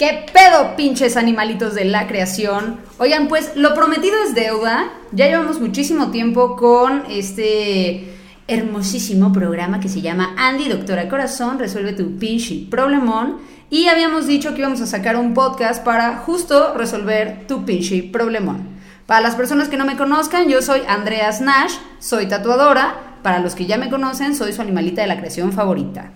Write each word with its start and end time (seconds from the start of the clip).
¿Qué 0.00 0.24
pedo, 0.32 0.76
pinches 0.76 1.18
animalitos 1.18 1.74
de 1.74 1.84
la 1.84 2.06
creación? 2.06 2.80
Oigan, 2.96 3.28
pues 3.28 3.52
lo 3.54 3.74
prometido 3.74 4.16
es 4.24 4.34
deuda. 4.34 4.90
Ya 5.12 5.26
llevamos 5.26 5.60
muchísimo 5.60 6.10
tiempo 6.10 6.56
con 6.56 7.02
este 7.10 8.10
hermosísimo 8.48 9.30
programa 9.30 9.78
que 9.78 9.90
se 9.90 10.00
llama 10.00 10.34
Andy 10.38 10.70
Doctora 10.70 11.10
Corazón, 11.10 11.58
resuelve 11.58 11.92
tu 11.92 12.16
pinche 12.16 12.66
problemón. 12.70 13.40
Y 13.68 13.88
habíamos 13.88 14.26
dicho 14.26 14.54
que 14.54 14.60
íbamos 14.60 14.80
a 14.80 14.86
sacar 14.86 15.16
un 15.16 15.34
podcast 15.34 15.84
para 15.84 16.16
justo 16.16 16.72
resolver 16.72 17.46
tu 17.46 17.66
pinche 17.66 18.02
problemón. 18.02 18.70
Para 19.04 19.20
las 19.20 19.36
personas 19.36 19.68
que 19.68 19.76
no 19.76 19.84
me 19.84 19.98
conozcan, 19.98 20.48
yo 20.48 20.62
soy 20.62 20.80
Andreas 20.88 21.42
Nash, 21.42 21.74
soy 21.98 22.24
tatuadora. 22.24 23.18
Para 23.22 23.40
los 23.40 23.54
que 23.54 23.66
ya 23.66 23.76
me 23.76 23.90
conocen, 23.90 24.34
soy 24.34 24.54
su 24.54 24.62
animalita 24.62 25.02
de 25.02 25.08
la 25.08 25.18
creación 25.18 25.52
favorita. 25.52 26.12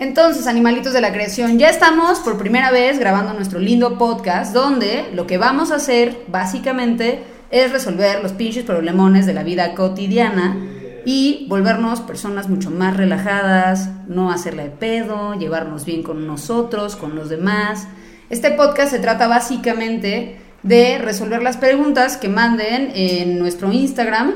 Entonces, 0.00 0.46
animalitos 0.46 0.94
de 0.94 1.02
la 1.02 1.12
creación, 1.12 1.58
ya 1.58 1.68
estamos 1.68 2.20
por 2.20 2.38
primera 2.38 2.70
vez 2.70 2.98
grabando 2.98 3.34
nuestro 3.34 3.58
lindo 3.58 3.98
podcast 3.98 4.54
donde 4.54 5.10
lo 5.12 5.26
que 5.26 5.36
vamos 5.36 5.70
a 5.70 5.74
hacer 5.74 6.22
básicamente 6.26 7.22
es 7.50 7.70
resolver 7.70 8.22
los 8.22 8.32
pinches 8.32 8.64
problemones 8.64 9.26
de 9.26 9.34
la 9.34 9.42
vida 9.42 9.74
cotidiana 9.74 10.56
y 11.04 11.44
volvernos 11.50 12.00
personas 12.00 12.48
mucho 12.48 12.70
más 12.70 12.96
relajadas, 12.96 13.90
no 14.08 14.32
hacerle 14.32 14.64
de 14.64 14.70
pedo, 14.70 15.34
llevarnos 15.34 15.84
bien 15.84 16.02
con 16.02 16.26
nosotros, 16.26 16.96
con 16.96 17.14
los 17.14 17.28
demás. 17.28 17.86
Este 18.30 18.52
podcast 18.52 18.92
se 18.92 19.00
trata 19.00 19.28
básicamente 19.28 20.40
de 20.62 20.96
resolver 20.96 21.42
las 21.42 21.58
preguntas 21.58 22.16
que 22.16 22.30
manden 22.30 22.90
en 22.94 23.38
nuestro 23.38 23.70
Instagram, 23.70 24.32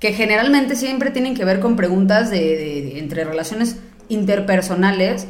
que 0.00 0.12
generalmente 0.12 0.76
siempre 0.76 1.10
tienen 1.10 1.34
que 1.34 1.46
ver 1.46 1.60
con 1.60 1.76
preguntas 1.76 2.28
de, 2.30 2.98
entre 2.98 3.24
relaciones 3.24 3.78
interpersonales, 4.08 5.26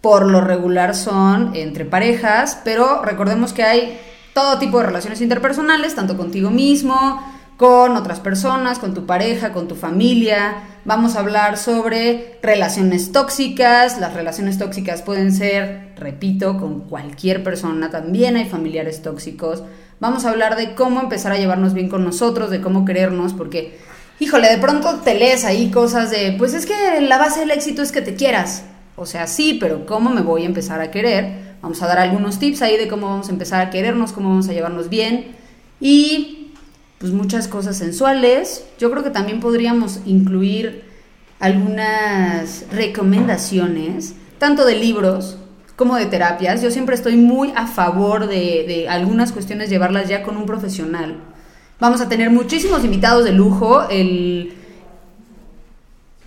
por 0.00 0.26
lo 0.26 0.40
regular 0.40 0.94
son 0.94 1.54
entre 1.54 1.84
parejas, 1.84 2.60
pero 2.64 3.02
recordemos 3.02 3.52
que 3.52 3.62
hay 3.62 4.00
todo 4.32 4.58
tipo 4.58 4.78
de 4.78 4.86
relaciones 4.86 5.20
interpersonales, 5.20 5.94
tanto 5.94 6.16
contigo 6.16 6.50
mismo, 6.50 7.22
con 7.56 7.96
otras 7.96 8.20
personas, 8.20 8.78
con 8.78 8.94
tu 8.94 9.04
pareja, 9.04 9.52
con 9.52 9.68
tu 9.68 9.74
familia. 9.74 10.62
Vamos 10.86 11.14
a 11.14 11.20
hablar 11.20 11.58
sobre 11.58 12.38
relaciones 12.42 13.12
tóxicas. 13.12 14.00
Las 14.00 14.14
relaciones 14.14 14.56
tóxicas 14.56 15.02
pueden 15.02 15.30
ser, 15.30 15.92
repito, 15.96 16.56
con 16.56 16.80
cualquier 16.80 17.44
persona. 17.44 17.90
También 17.90 18.36
hay 18.36 18.48
familiares 18.48 19.02
tóxicos. 19.02 19.62
Vamos 20.00 20.24
a 20.24 20.30
hablar 20.30 20.56
de 20.56 20.74
cómo 20.74 21.00
empezar 21.00 21.32
a 21.32 21.36
llevarnos 21.36 21.74
bien 21.74 21.90
con 21.90 22.02
nosotros, 22.02 22.48
de 22.48 22.62
cómo 22.62 22.86
querernos, 22.86 23.34
porque 23.34 23.78
híjole, 24.20 24.50
de 24.50 24.58
pronto 24.58 25.00
te 25.02 25.14
lees 25.14 25.44
ahí 25.44 25.70
cosas 25.70 26.10
de, 26.10 26.34
pues 26.38 26.54
es 26.54 26.66
que 26.66 27.00
la 27.00 27.18
base 27.18 27.40
del 27.40 27.50
éxito 27.50 27.82
es 27.82 27.90
que 27.90 28.02
te 28.02 28.14
quieras. 28.14 28.62
O 28.94 29.06
sea, 29.06 29.26
sí, 29.26 29.56
pero 29.58 29.86
¿cómo 29.86 30.10
me 30.10 30.20
voy 30.20 30.42
a 30.42 30.46
empezar 30.46 30.80
a 30.80 30.90
querer? 30.90 31.56
Vamos 31.62 31.82
a 31.82 31.86
dar 31.86 31.98
algunos 31.98 32.38
tips 32.38 32.60
ahí 32.62 32.76
de 32.76 32.86
cómo 32.86 33.08
vamos 33.08 33.28
a 33.28 33.32
empezar 33.32 33.66
a 33.66 33.70
querernos, 33.70 34.12
cómo 34.12 34.28
vamos 34.28 34.48
a 34.48 34.52
llevarnos 34.52 34.90
bien 34.90 35.28
y 35.80 36.52
pues 36.98 37.12
muchas 37.12 37.48
cosas 37.48 37.78
sensuales. 37.78 38.64
Yo 38.78 38.90
creo 38.90 39.02
que 39.02 39.10
también 39.10 39.40
podríamos 39.40 40.00
incluir 40.04 40.84
algunas 41.38 42.66
recomendaciones, 42.70 44.14
tanto 44.38 44.66
de 44.66 44.76
libros 44.76 45.38
como 45.76 45.96
de 45.96 46.04
terapias. 46.04 46.60
Yo 46.60 46.70
siempre 46.70 46.94
estoy 46.94 47.16
muy 47.16 47.54
a 47.56 47.66
favor 47.66 48.26
de, 48.26 48.64
de 48.68 48.86
algunas 48.90 49.32
cuestiones 49.32 49.70
llevarlas 49.70 50.10
ya 50.10 50.22
con 50.22 50.36
un 50.36 50.44
profesional 50.44 51.16
Vamos 51.80 52.02
a 52.02 52.10
tener 52.10 52.28
muchísimos 52.28 52.84
invitados 52.84 53.24
de 53.24 53.32
lujo. 53.32 53.88
El, 53.88 54.52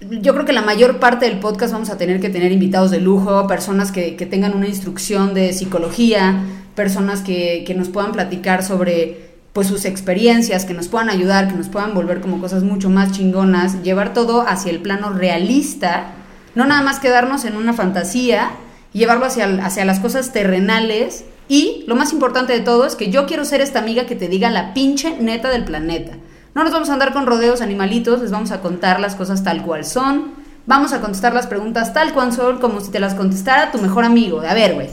yo 0.01 0.33
creo 0.33 0.45
que 0.45 0.53
la 0.53 0.63
mayor 0.63 0.99
parte 0.99 1.27
del 1.27 1.39
podcast 1.39 1.73
vamos 1.73 1.91
a 1.91 1.97
tener 1.97 2.19
que 2.19 2.31
tener 2.31 2.51
invitados 2.51 2.89
de 2.89 2.99
lujo, 2.99 3.45
personas 3.45 3.91
que, 3.91 4.13
tengan 4.29 4.55
una 4.55 4.67
instrucción 4.67 5.35
de 5.35 5.53
psicología, 5.53 6.43
personas 6.73 7.21
que, 7.21 7.63
que, 7.67 7.75
nos 7.75 7.89
puedan 7.89 8.13
platicar 8.13 8.63
sobre 8.63 9.31
pues 9.53 9.67
sus 9.67 9.85
experiencias, 9.85 10.65
que 10.65 10.73
nos 10.73 10.87
puedan 10.87 11.09
ayudar, 11.09 11.47
que 11.47 11.53
nos 11.53 11.69
puedan 11.69 11.93
volver 11.93 12.19
como 12.19 12.41
cosas 12.41 12.63
mucho 12.63 12.89
más 12.89 13.11
chingonas, 13.11 13.83
llevar 13.83 14.15
todo 14.15 14.41
hacia 14.41 14.71
el 14.71 14.79
plano 14.79 15.11
realista, 15.11 16.13
no 16.55 16.65
nada 16.65 16.81
más 16.81 16.99
quedarnos 16.99 17.45
en 17.45 17.57
una 17.57 17.73
fantasía, 17.73 18.49
llevarlo 18.91 19.25
hacia, 19.25 19.45
hacia 19.63 19.85
las 19.85 19.99
cosas 19.99 20.33
terrenales 20.33 21.25
y 21.53 21.83
lo 21.85 21.95
más 21.95 22.11
importante 22.13 22.51
de 22.51 22.61
todo 22.61 22.83
es 22.83 22.95
que 22.95 23.11
yo 23.11 23.27
quiero 23.27 23.45
ser 23.45 23.61
esta 23.61 23.77
amiga 23.77 24.07
que 24.07 24.15
te 24.15 24.27
diga 24.27 24.49
la 24.49 24.73
pinche 24.73 25.19
neta 25.19 25.49
del 25.49 25.65
planeta. 25.65 26.13
No 26.55 26.63
nos 26.63 26.73
vamos 26.73 26.89
a 26.89 26.93
andar 26.93 27.13
con 27.13 27.27
rodeos 27.27 27.61
animalitos, 27.61 28.23
les 28.23 28.31
vamos 28.31 28.49
a 28.49 28.59
contar 28.59 28.99
las 28.99 29.13
cosas 29.13 29.43
tal 29.43 29.61
cual 29.61 29.85
son. 29.85 30.31
Vamos 30.65 30.93
a 30.93 30.99
contestar 30.99 31.31
las 31.31 31.45
preguntas 31.45 31.93
tal 31.93 32.11
cual 32.11 32.33
son, 32.33 32.57
como 32.57 32.81
si 32.81 32.89
te 32.89 32.99
las 32.99 33.13
contestara 33.13 33.71
tu 33.71 33.77
mejor 33.77 34.03
amigo. 34.03 34.41
De 34.41 34.47
a 34.47 34.55
ver, 34.55 34.73
güey, 34.73 34.89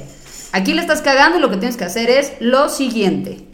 aquí 0.52 0.74
le 0.74 0.82
estás 0.82 1.00
cagando 1.00 1.38
y 1.38 1.40
lo 1.40 1.48
que 1.48 1.56
tienes 1.56 1.78
que 1.78 1.84
hacer 1.84 2.10
es 2.10 2.34
lo 2.40 2.68
siguiente. 2.68 3.48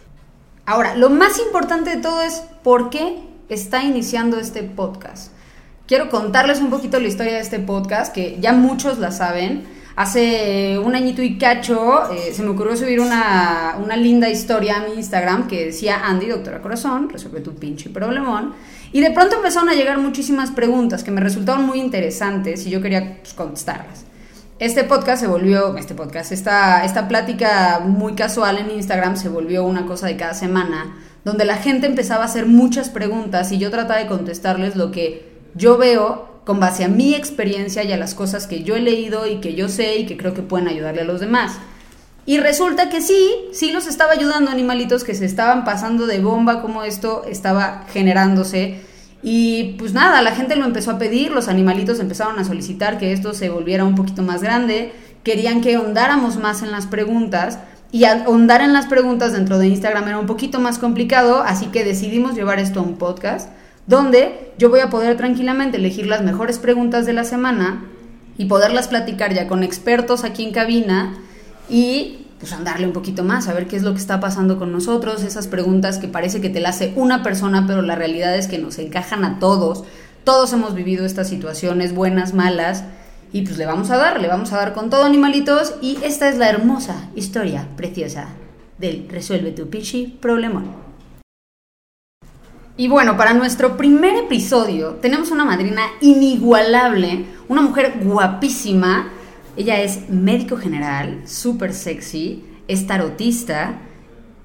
Ahora, 0.64 0.96
lo 0.96 1.08
más 1.08 1.38
importante 1.38 1.90
de 1.90 2.02
todo 2.02 2.22
es 2.22 2.42
por 2.64 2.90
qué 2.90 3.20
está 3.48 3.84
iniciando 3.84 4.36
este 4.40 4.64
podcast. 4.64 5.30
Quiero 5.86 6.10
contarles 6.10 6.58
un 6.58 6.70
poquito 6.70 6.98
la 6.98 7.06
historia 7.06 7.34
de 7.34 7.40
este 7.40 7.60
podcast, 7.60 8.12
que 8.12 8.38
ya 8.40 8.52
muchos 8.52 8.98
la 8.98 9.12
saben. 9.12 9.75
Hace 9.96 10.78
un 10.78 10.94
añito 10.94 11.22
y 11.22 11.38
cacho 11.38 12.12
eh, 12.12 12.34
se 12.34 12.42
me 12.42 12.50
ocurrió 12.50 12.76
subir 12.76 13.00
una, 13.00 13.74
linda 13.96 14.28
historia 14.28 14.76
a 14.76 14.80
mi 14.86 14.94
Instagram 14.96 15.48
que 15.48 15.64
decía 15.64 16.04
Andy, 16.04 16.26
doctora 16.26 16.60
corazón, 16.60 17.08
resuelve 17.08 17.40
tu 17.40 17.54
pinche 17.54 17.88
problemón. 17.88 18.52
Y 18.92 19.00
de 19.00 19.10
pronto 19.12 19.36
empezaron 19.36 19.70
a 19.70 19.72
llegar 19.72 19.96
muchísimas 19.96 20.50
preguntas 20.50 21.02
que 21.02 21.10
me 21.10 21.22
resultaron 21.22 21.64
muy 21.64 21.80
interesantes 21.80 22.66
y 22.66 22.70
yo 22.70 22.82
quería 22.82 23.20
pues, 23.22 23.32
contestarlas. 23.32 24.04
Este 24.58 24.84
podcast 24.84 25.22
se 25.22 25.28
volvió, 25.28 25.78
este 25.78 25.94
podcast, 25.94 26.30
esta, 26.30 26.84
esta 26.84 27.08
plática 27.08 27.80
muy 27.82 28.14
casual 28.14 28.58
en 28.58 28.72
Instagram 28.72 29.16
se 29.16 29.30
volvió 29.30 29.64
una 29.64 29.86
cosa 29.86 30.08
de 30.08 30.18
cada 30.18 30.34
semana, 30.34 30.94
donde 31.24 31.46
la 31.46 31.56
gente 31.56 31.86
empezaba 31.86 32.24
a 32.24 32.26
hacer 32.26 32.44
muchas 32.44 32.90
preguntas 32.90 33.50
y 33.50 33.56
yo 33.56 33.70
trataba 33.70 33.98
de 33.98 34.08
contestarles 34.08 34.76
lo 34.76 34.90
que 34.90 35.32
yo 35.54 35.78
veo 35.78 36.35
con 36.46 36.60
base 36.60 36.84
a 36.84 36.88
mi 36.88 37.16
experiencia 37.16 37.82
y 37.82 37.92
a 37.92 37.96
las 37.96 38.14
cosas 38.14 38.46
que 38.46 38.62
yo 38.62 38.76
he 38.76 38.80
leído 38.80 39.26
y 39.26 39.40
que 39.40 39.56
yo 39.56 39.68
sé 39.68 39.96
y 39.96 40.06
que 40.06 40.16
creo 40.16 40.32
que 40.32 40.42
pueden 40.42 40.68
ayudarle 40.68 41.00
a 41.00 41.04
los 41.04 41.18
demás. 41.18 41.58
Y 42.24 42.38
resulta 42.38 42.88
que 42.88 43.00
sí, 43.00 43.34
sí 43.52 43.72
los 43.72 43.88
estaba 43.88 44.12
ayudando 44.12 44.52
animalitos 44.52 45.02
que 45.02 45.16
se 45.16 45.24
estaban 45.24 45.64
pasando 45.64 46.06
de 46.06 46.20
bomba, 46.20 46.62
como 46.62 46.84
esto 46.84 47.24
estaba 47.28 47.84
generándose. 47.92 48.80
Y 49.24 49.74
pues 49.76 49.92
nada, 49.92 50.22
la 50.22 50.36
gente 50.36 50.54
lo 50.54 50.64
empezó 50.64 50.92
a 50.92 50.98
pedir, 50.98 51.32
los 51.32 51.48
animalitos 51.48 51.98
empezaron 51.98 52.38
a 52.38 52.44
solicitar 52.44 52.98
que 52.98 53.12
esto 53.12 53.34
se 53.34 53.50
volviera 53.50 53.84
un 53.84 53.96
poquito 53.96 54.22
más 54.22 54.40
grande, 54.40 54.92
querían 55.24 55.60
que 55.60 55.74
ahondáramos 55.74 56.36
más 56.36 56.62
en 56.62 56.70
las 56.70 56.86
preguntas. 56.86 57.58
Y 57.90 58.04
ahondar 58.04 58.62
en 58.62 58.72
las 58.72 58.86
preguntas 58.86 59.32
dentro 59.32 59.58
de 59.58 59.66
Instagram 59.66 60.06
era 60.06 60.18
un 60.20 60.26
poquito 60.26 60.60
más 60.60 60.78
complicado, 60.78 61.42
así 61.42 61.66
que 61.66 61.82
decidimos 61.82 62.36
llevar 62.36 62.60
esto 62.60 62.78
a 62.78 62.82
un 62.84 62.98
podcast 62.98 63.48
donde 63.86 64.52
yo 64.58 64.70
voy 64.70 64.80
a 64.80 64.90
poder 64.90 65.16
tranquilamente 65.16 65.76
elegir 65.76 66.06
las 66.06 66.22
mejores 66.22 66.58
preguntas 66.58 67.06
de 67.06 67.12
la 67.12 67.24
semana 67.24 67.84
y 68.38 68.46
poderlas 68.46 68.88
platicar 68.88 69.32
ya 69.32 69.46
con 69.46 69.62
expertos 69.62 70.24
aquí 70.24 70.44
en 70.44 70.52
cabina 70.52 71.18
y 71.68 72.26
pues 72.38 72.52
andarle 72.52 72.86
un 72.86 72.92
poquito 72.92 73.24
más, 73.24 73.48
a 73.48 73.54
ver 73.54 73.66
qué 73.66 73.76
es 73.76 73.82
lo 73.82 73.92
que 73.92 74.00
está 74.00 74.20
pasando 74.20 74.58
con 74.58 74.72
nosotros, 74.72 75.22
esas 75.22 75.46
preguntas 75.46 75.98
que 75.98 76.08
parece 76.08 76.40
que 76.40 76.50
te 76.50 76.60
las 76.60 76.76
hace 76.76 76.92
una 76.96 77.22
persona, 77.22 77.66
pero 77.66 77.80
la 77.80 77.94
realidad 77.94 78.36
es 78.36 78.46
que 78.46 78.58
nos 78.58 78.78
encajan 78.78 79.24
a 79.24 79.38
todos. 79.38 79.84
Todos 80.24 80.52
hemos 80.52 80.74
vivido 80.74 81.06
estas 81.06 81.28
situaciones, 81.28 81.94
buenas, 81.94 82.34
malas, 82.34 82.84
y 83.32 83.42
pues 83.42 83.56
le 83.56 83.64
vamos 83.64 83.90
a 83.90 83.96
dar, 83.96 84.20
le 84.20 84.28
vamos 84.28 84.52
a 84.52 84.58
dar 84.58 84.74
con 84.74 84.90
todo 84.90 85.04
animalitos, 85.04 85.76
y 85.80 85.98
esta 86.02 86.28
es 86.28 86.36
la 86.36 86.50
hermosa 86.50 87.08
historia 87.14 87.68
preciosa 87.76 88.28
del 88.78 89.08
Resuelve 89.08 89.52
tu 89.52 89.70
Pichi 89.70 90.18
Problemón. 90.20 90.85
Y 92.78 92.88
bueno, 92.88 93.16
para 93.16 93.32
nuestro 93.32 93.78
primer 93.78 94.16
episodio 94.16 94.96
tenemos 95.00 95.30
una 95.30 95.46
madrina 95.46 95.82
inigualable, 96.02 97.24
una 97.48 97.62
mujer 97.62 97.94
guapísima. 98.02 99.08
Ella 99.56 99.80
es 99.80 100.10
médico 100.10 100.58
general, 100.58 101.22
súper 101.24 101.72
sexy, 101.72 102.44
es 102.68 102.86
tarotista 102.86 103.78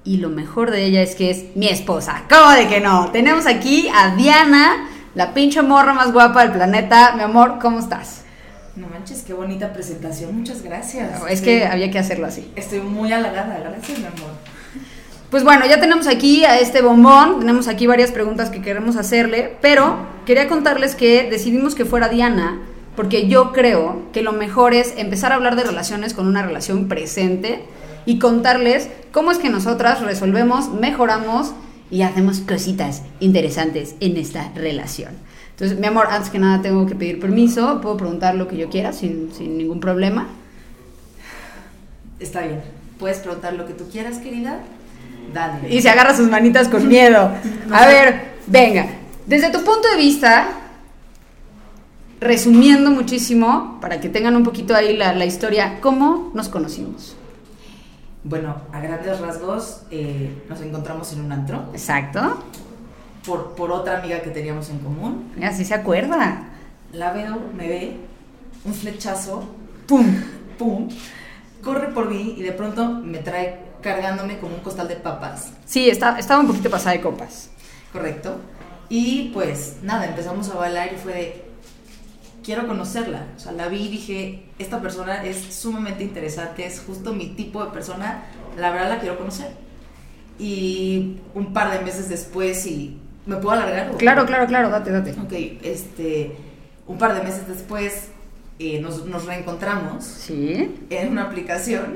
y 0.02 0.16
lo 0.16 0.30
mejor 0.30 0.70
de 0.70 0.86
ella 0.86 1.02
es 1.02 1.14
que 1.14 1.30
es 1.30 1.44
mi 1.56 1.68
esposa. 1.68 2.22
¿Cómo 2.30 2.52
de 2.52 2.68
que 2.68 2.80
no? 2.80 3.10
Tenemos 3.10 3.46
aquí 3.46 3.90
a 3.94 4.16
Diana, 4.16 4.88
la 5.14 5.34
pinche 5.34 5.60
morra 5.60 5.92
más 5.92 6.10
guapa 6.10 6.42
del 6.42 6.52
planeta. 6.52 7.12
Mi 7.14 7.24
amor, 7.24 7.58
¿cómo 7.60 7.80
estás? 7.80 8.22
No 8.76 8.86
manches, 8.86 9.24
qué 9.26 9.34
bonita 9.34 9.74
presentación, 9.74 10.34
muchas 10.34 10.62
gracias. 10.62 11.20
es 11.28 11.42
que 11.42 11.66
había 11.66 11.90
que 11.90 11.98
hacerlo 11.98 12.26
así. 12.26 12.50
Estoy 12.56 12.80
muy 12.80 13.12
halagada, 13.12 13.58
gracias 13.58 13.98
mi 13.98 14.06
amor. 14.06 14.51
Pues 15.32 15.44
bueno, 15.44 15.64
ya 15.64 15.80
tenemos 15.80 16.08
aquí 16.08 16.44
a 16.44 16.60
este 16.60 16.82
bombón, 16.82 17.38
tenemos 17.38 17.66
aquí 17.66 17.86
varias 17.86 18.12
preguntas 18.12 18.50
que 18.50 18.60
queremos 18.60 18.96
hacerle, 18.96 19.56
pero 19.62 19.96
quería 20.26 20.46
contarles 20.46 20.94
que 20.94 21.26
decidimos 21.30 21.74
que 21.74 21.86
fuera 21.86 22.10
Diana, 22.10 22.60
porque 22.96 23.28
yo 23.28 23.50
creo 23.54 24.02
que 24.12 24.20
lo 24.20 24.32
mejor 24.32 24.74
es 24.74 24.92
empezar 24.98 25.32
a 25.32 25.36
hablar 25.36 25.56
de 25.56 25.64
relaciones 25.64 26.12
con 26.12 26.26
una 26.26 26.42
relación 26.42 26.86
presente 26.86 27.64
y 28.04 28.18
contarles 28.18 28.90
cómo 29.10 29.30
es 29.30 29.38
que 29.38 29.48
nosotras 29.48 30.02
resolvemos, 30.02 30.68
mejoramos 30.68 31.54
y 31.90 32.02
hacemos 32.02 32.40
cositas 32.40 33.00
interesantes 33.18 33.94
en 34.00 34.18
esta 34.18 34.52
relación. 34.54 35.14
Entonces, 35.52 35.78
mi 35.78 35.86
amor, 35.86 36.08
antes 36.10 36.28
que 36.28 36.40
nada 36.40 36.60
tengo 36.60 36.84
que 36.84 36.94
pedir 36.94 37.18
permiso, 37.18 37.80
puedo 37.80 37.96
preguntar 37.96 38.34
lo 38.34 38.48
que 38.48 38.58
yo 38.58 38.68
quiera 38.68 38.92
sin, 38.92 39.30
ningún 39.38 39.80
problema. 39.80 40.28
Está 42.20 42.42
bien. 42.42 42.60
puedes 42.98 43.20
preguntar 43.20 43.54
lo 43.54 43.64
que 43.64 43.72
tú 43.72 43.88
quieras, 43.90 44.18
querida. 44.18 44.60
Dale. 45.32 45.68
Y 45.74 45.80
se 45.80 45.88
agarra 45.90 46.14
sus 46.16 46.28
manitas 46.28 46.68
con 46.68 46.86
miedo. 46.86 47.30
A 47.70 47.86
ver, 47.86 48.34
venga. 48.46 48.86
Desde 49.26 49.50
tu 49.50 49.58
punto 49.64 49.88
de 49.90 49.96
vista, 49.96 50.48
resumiendo 52.20 52.90
muchísimo, 52.90 53.78
para 53.80 54.00
que 54.00 54.08
tengan 54.08 54.36
un 54.36 54.42
poquito 54.44 54.74
ahí 54.74 54.96
la, 54.96 55.12
la 55.14 55.24
historia, 55.24 55.78
¿cómo 55.80 56.30
nos 56.34 56.48
conocimos? 56.48 57.16
Bueno, 58.24 58.54
a 58.72 58.80
grandes 58.80 59.20
rasgos 59.20 59.82
eh, 59.90 60.44
nos 60.48 60.60
encontramos 60.60 61.12
en 61.12 61.22
un 61.22 61.32
antro 61.32 61.64
Exacto. 61.72 62.40
por, 63.26 63.54
por 63.56 63.72
otra 63.72 63.98
amiga 63.98 64.20
que 64.22 64.30
teníamos 64.30 64.70
en 64.70 64.78
común. 64.78 65.32
Mira, 65.34 65.52
sí 65.52 65.64
se 65.64 65.74
acuerda. 65.74 66.44
La 66.92 67.12
veo, 67.12 67.40
me 67.56 67.66
ve, 67.66 67.96
un 68.64 68.74
flechazo, 68.74 69.42
¡Pum! 69.88 70.06
pum, 70.58 70.88
corre 71.62 71.88
por 71.88 72.08
mí 72.08 72.34
y 72.36 72.42
de 72.42 72.52
pronto 72.52 72.88
me 72.88 73.18
trae 73.18 73.58
cargándome 73.82 74.38
como 74.38 74.54
un 74.54 74.60
costal 74.62 74.88
de 74.88 74.96
papas. 74.96 75.50
Sí, 75.66 75.90
está, 75.90 76.18
estaba 76.18 76.40
un 76.40 76.46
poquito 76.46 76.70
pasada 76.70 76.92
de 76.96 77.00
copas. 77.02 77.50
Correcto. 77.92 78.36
Y 78.88 79.30
pues 79.34 79.76
nada, 79.82 80.06
empezamos 80.06 80.48
a 80.50 80.54
bailar 80.54 80.90
y 80.92 80.96
fue 80.96 81.12
de, 81.12 81.44
quiero 82.44 82.66
conocerla. 82.66 83.26
O 83.36 83.38
sea, 83.38 83.52
la 83.52 83.68
vi 83.68 83.82
y 83.82 83.88
dije, 83.88 84.42
esta 84.58 84.80
persona 84.80 85.24
es 85.24 85.36
sumamente 85.54 86.02
interesante, 86.04 86.64
es 86.66 86.82
justo 86.86 87.12
mi 87.14 87.28
tipo 87.34 87.64
de 87.64 87.70
persona, 87.70 88.24
la 88.58 88.70
verdad 88.70 88.90
la 88.90 89.00
quiero 89.00 89.18
conocer. 89.18 89.52
Y 90.38 91.18
un 91.34 91.52
par 91.52 91.70
de 91.76 91.84
meses 91.84 92.08
después, 92.08 92.66
y 92.66 92.98
¿me 93.26 93.36
puedo 93.36 93.52
alargar? 93.52 93.96
Claro, 93.98 94.26
claro, 94.26 94.46
claro, 94.46 94.70
date, 94.70 94.90
date. 94.90 95.12
Ok, 95.12 95.32
este, 95.62 96.34
un 96.86 96.98
par 96.98 97.14
de 97.14 97.22
meses 97.22 97.46
después 97.46 98.08
eh, 98.58 98.80
nos, 98.80 99.04
nos 99.06 99.24
reencontramos 99.26 100.04
Sí. 100.04 100.74
en 100.90 101.08
una 101.12 101.24
aplicación. 101.24 101.94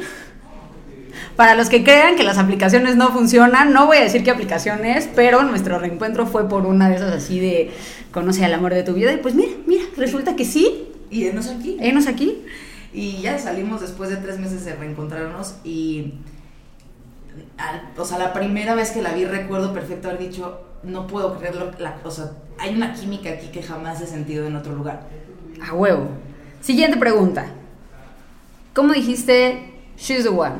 Para 1.37 1.55
los 1.55 1.69
que 1.69 1.83
crean 1.85 2.17
que 2.17 2.23
las 2.25 2.39
aplicaciones 2.39 2.97
no 2.97 3.11
funcionan, 3.13 3.73
no 3.73 3.87
voy 3.87 3.99
a 3.99 4.03
decir 4.03 4.23
qué 4.25 4.31
aplicación 4.31 4.85
es, 4.85 5.09
pero 5.15 5.43
nuestro 5.43 5.79
reencuentro 5.79 6.27
fue 6.27 6.49
por 6.49 6.67
una 6.67 6.89
de 6.89 6.97
esas 6.97 7.13
así 7.13 7.39
de 7.41 7.71
conoce 8.13 8.45
al 8.45 8.55
amor 8.55 8.73
de 8.75 8.83
tu 8.83 8.95
vida 8.95 9.13
y 9.13 9.19
pues 9.19 9.35
mira, 9.35 9.53
mira, 9.67 9.85
resulta 9.97 10.37
que 10.37 10.45
sí, 10.45 10.89
Y 11.11 11.27
enos 11.27 11.49
aquí. 11.49 11.77
enos 11.81 12.07
aquí. 12.07 12.43
Y 12.95 13.21
ya 13.21 13.39
salimos 13.39 13.81
después 13.83 14.09
de 14.11 14.17
tres 14.17 14.39
meses 14.39 14.65
de 14.65 14.75
reencontrarnos 14.75 15.57
y... 15.65 16.15
al- 17.59 17.91
o 17.99 18.05
sea, 18.05 18.19
la 18.19 18.33
primera 18.33 18.75
vez 18.75 18.91
que 18.91 19.03
la 19.03 19.13
vi 19.13 19.25
recuerdo 19.25 19.73
perfecto 19.75 20.09
haber 20.09 20.21
dicho, 20.21 20.61
no 20.83 21.07
puedo 21.07 21.39
creerlo, 21.39 21.71
la, 21.79 21.97
o 22.05 22.11
sea, 22.11 22.31
hay 22.59 22.75
una 22.75 22.95
química 22.95 23.31
aquí 23.31 23.49
que 23.49 23.63
jamás 23.63 24.01
he 24.01 24.07
sentido 24.07 24.47
en 24.47 24.57
otro 24.57 24.75
lugar. 24.75 25.03
A 25.63 25.75
huevo. 25.75 26.09
Siguiente 26.61 26.97
pregunta. 26.97 27.47
¿Cómo 28.75 28.93
dijiste 28.93 29.73
she's 29.99 30.23
the 30.25 30.29
one? 30.31 30.57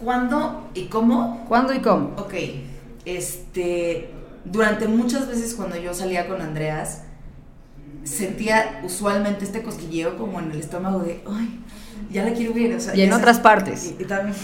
¿Cuándo 0.00 0.70
y 0.74 0.84
cómo? 0.86 1.44
¿Cuándo 1.48 1.74
y 1.74 1.80
cómo? 1.80 2.14
Ok, 2.18 2.34
este, 3.04 4.10
durante 4.44 4.88
muchas 4.88 5.28
veces 5.28 5.54
cuando 5.54 5.76
yo 5.76 5.94
salía 5.94 6.28
con 6.28 6.40
Andreas, 6.40 7.02
sentía 8.04 8.80
usualmente 8.84 9.44
este 9.44 9.62
cosquilleo 9.62 10.16
como 10.16 10.40
en 10.40 10.50
el 10.52 10.60
estómago 10.60 11.00
de, 11.00 11.22
ay, 11.26 11.60
ya 12.10 12.24
la 12.24 12.32
quiero 12.32 12.54
ver. 12.54 12.74
O 12.76 12.80
sea, 12.80 12.94
Y 12.94 13.02
en 13.02 13.12
otras 13.12 13.40
partes. 13.40 13.94
Y, 13.98 14.02
y 14.02 14.06
también, 14.06 14.36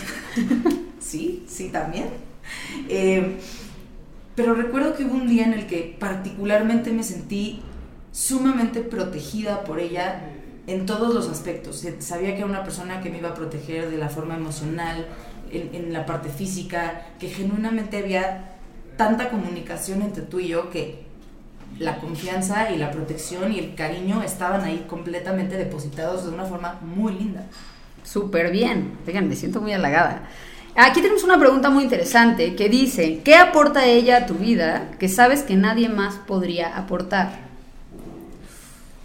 sí, 1.00 1.44
sí, 1.46 1.68
también. 1.68 2.06
Eh, 2.88 3.36
pero 4.34 4.54
recuerdo 4.54 4.94
que 4.94 5.04
hubo 5.04 5.14
un 5.14 5.28
día 5.28 5.44
en 5.44 5.52
el 5.52 5.66
que 5.66 5.96
particularmente 5.98 6.90
me 6.92 7.02
sentí 7.02 7.62
sumamente 8.12 8.80
protegida 8.80 9.64
por 9.64 9.78
ella 9.78 10.22
en 10.66 10.86
todos 10.86 11.14
los 11.14 11.28
aspectos. 11.28 11.84
Sabía 11.98 12.30
que 12.30 12.38
era 12.38 12.46
una 12.46 12.64
persona 12.64 13.00
que 13.00 13.10
me 13.10 13.18
iba 13.18 13.30
a 13.30 13.34
proteger 13.34 13.90
de 13.90 13.98
la 13.98 14.08
forma 14.08 14.36
emocional, 14.36 15.06
en, 15.52 15.92
la 15.92 16.06
parte 16.06 16.28
física, 16.28 17.06
que 17.18 17.28
genuinamente 17.28 17.98
había 17.98 18.52
tanta 18.96 19.30
comunicación 19.30 20.02
entre 20.02 20.22
tú 20.22 20.40
y 20.40 20.48
yo 20.48 20.70
que 20.70 21.02
la 21.78 21.98
confianza 21.98 22.70
y 22.70 22.78
la 22.78 22.90
protección 22.90 23.52
y 23.52 23.58
el 23.58 23.74
cariño 23.74 24.22
estaban 24.22 24.62
ahí 24.62 24.84
completamente 24.88 25.56
depositados 25.56 26.24
de 26.24 26.30
una 26.30 26.44
forma 26.44 26.78
muy 26.82 27.14
linda. 27.14 27.46
Súper 28.04 28.50
bien. 28.50 28.98
Oigan, 29.06 29.28
me 29.28 29.36
siento 29.36 29.60
muy 29.60 29.72
halagada. 29.72 30.22
Aquí 30.74 31.00
tenemos 31.00 31.22
una 31.22 31.38
pregunta 31.38 31.68
muy 31.68 31.84
interesante 31.84 32.54
que 32.54 32.68
dice, 32.68 33.20
¿qué 33.22 33.36
aporta 33.36 33.86
ella 33.86 34.18
a 34.18 34.26
tu 34.26 34.34
vida 34.34 34.90
que 34.98 35.08
sabes 35.08 35.42
que 35.42 35.54
nadie 35.54 35.88
más 35.88 36.14
podría 36.14 36.76
aportar? 36.76 37.52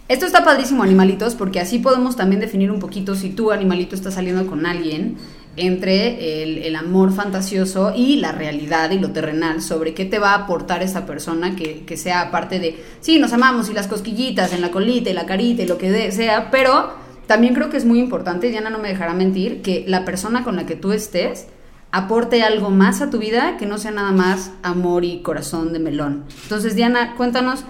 Esto 0.08 0.24
está 0.24 0.42
padrísimo, 0.42 0.82
animalitos, 0.82 1.34
porque 1.34 1.60
así 1.60 1.78
podemos 1.78 2.16
también 2.16 2.40
definir 2.40 2.70
un 2.70 2.80
poquito 2.80 3.14
si 3.14 3.28
tú, 3.28 3.52
animalito, 3.52 3.94
estás 3.94 4.14
saliendo 4.14 4.46
con 4.46 4.64
alguien 4.64 5.18
entre 5.58 6.66
el, 6.66 6.76
amor 6.76 7.12
fantasioso 7.12 7.92
y 7.94 8.16
la 8.16 8.32
realidad 8.32 8.90
y 8.90 8.98
lo 8.98 9.10
terrenal 9.10 9.62
sobre 9.62 9.94
qué 9.94 10.04
te 10.04 10.18
va 10.18 10.32
a 10.32 10.44
aportar 10.44 10.82
esa 10.82 11.06
persona 11.06 11.56
que, 11.56 11.84
que 11.84 11.96
sea 11.96 12.20
aparte 12.20 12.60
de, 12.60 12.82
sí, 13.00 13.18
nos 13.18 13.32
amamos 13.32 13.68
y 13.68 13.72
las 13.72 13.88
cosquillitas 13.88 14.52
en 14.52 14.60
la 14.60 14.70
colita 14.70 15.10
y 15.10 15.14
la 15.14 15.26
carita 15.26 15.62
y 15.62 15.66
lo 15.66 15.78
que 15.78 16.12
sea, 16.12 16.50
pero 16.50 16.92
también 17.26 17.54
creo 17.54 17.68
que 17.68 17.76
es 17.76 17.84
muy 17.84 17.98
importante, 17.98 18.50
Diana 18.50 18.70
no 18.70 18.78
me 18.78 18.88
dejará 18.88 19.12
mentir, 19.12 19.60
que 19.60 19.84
la 19.86 20.04
persona 20.04 20.44
con 20.44 20.56
la 20.56 20.66
que 20.66 20.76
tú 20.76 20.92
estés 20.92 21.46
aporte 21.90 22.42
algo 22.42 22.70
más 22.70 23.00
a 23.00 23.10
tu 23.10 23.18
vida 23.18 23.56
que 23.58 23.66
no 23.66 23.78
sea 23.78 23.90
nada 23.90 24.12
más 24.12 24.50
amor 24.62 25.04
y 25.04 25.20
corazón 25.22 25.72
de 25.72 25.78
melón. 25.78 26.24
Entonces, 26.42 26.74
Diana, 26.74 27.14
cuéntanos, 27.16 27.64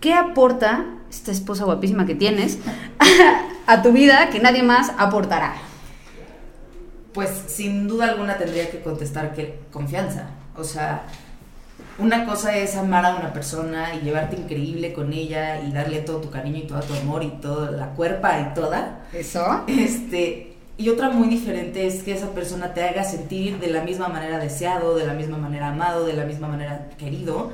¿qué 0.00 0.14
aporta 0.14 0.84
esta 1.10 1.32
esposa 1.32 1.64
guapísima 1.64 2.06
que 2.06 2.14
tienes 2.14 2.58
a 3.66 3.82
tu 3.82 3.92
vida 3.92 4.30
que 4.30 4.40
nadie 4.40 4.62
más 4.62 4.92
aportará? 4.98 5.54
Pues 7.14 7.30
sin 7.46 7.88
duda 7.88 8.06
alguna 8.06 8.36
tendría 8.36 8.70
que 8.70 8.82
contestar 8.82 9.34
que 9.34 9.60
confianza. 9.72 10.30
O 10.56 10.64
sea, 10.64 11.06
una 11.98 12.26
cosa 12.26 12.56
es 12.56 12.76
amar 12.76 13.06
a 13.06 13.16
una 13.16 13.32
persona 13.32 13.94
y 13.94 14.00
llevarte 14.00 14.36
increíble 14.36 14.92
con 14.92 15.12
ella 15.12 15.60
y 15.60 15.72
darle 15.72 16.00
todo 16.00 16.20
tu 16.20 16.30
cariño 16.30 16.58
y 16.58 16.66
todo 16.66 16.80
tu 16.80 16.94
amor 16.94 17.22
y 17.22 17.30
toda 17.40 17.70
la 17.70 17.90
cuerpa 17.90 18.40
y 18.40 18.54
toda. 18.54 19.06
Eso. 19.12 19.64
Este, 19.68 20.56
y 20.76 20.88
otra 20.88 21.10
muy 21.10 21.28
diferente 21.28 21.86
es 21.86 22.02
que 22.02 22.12
esa 22.12 22.30
persona 22.30 22.74
te 22.74 22.82
haga 22.82 23.04
sentir 23.04 23.60
de 23.60 23.68
la 23.68 23.84
misma 23.84 24.08
manera 24.08 24.38
deseado, 24.40 24.96
de 24.96 25.06
la 25.06 25.14
misma 25.14 25.38
manera 25.38 25.68
amado, 25.68 26.04
de 26.04 26.14
la 26.14 26.24
misma 26.24 26.48
manera 26.48 26.90
querido 26.98 27.52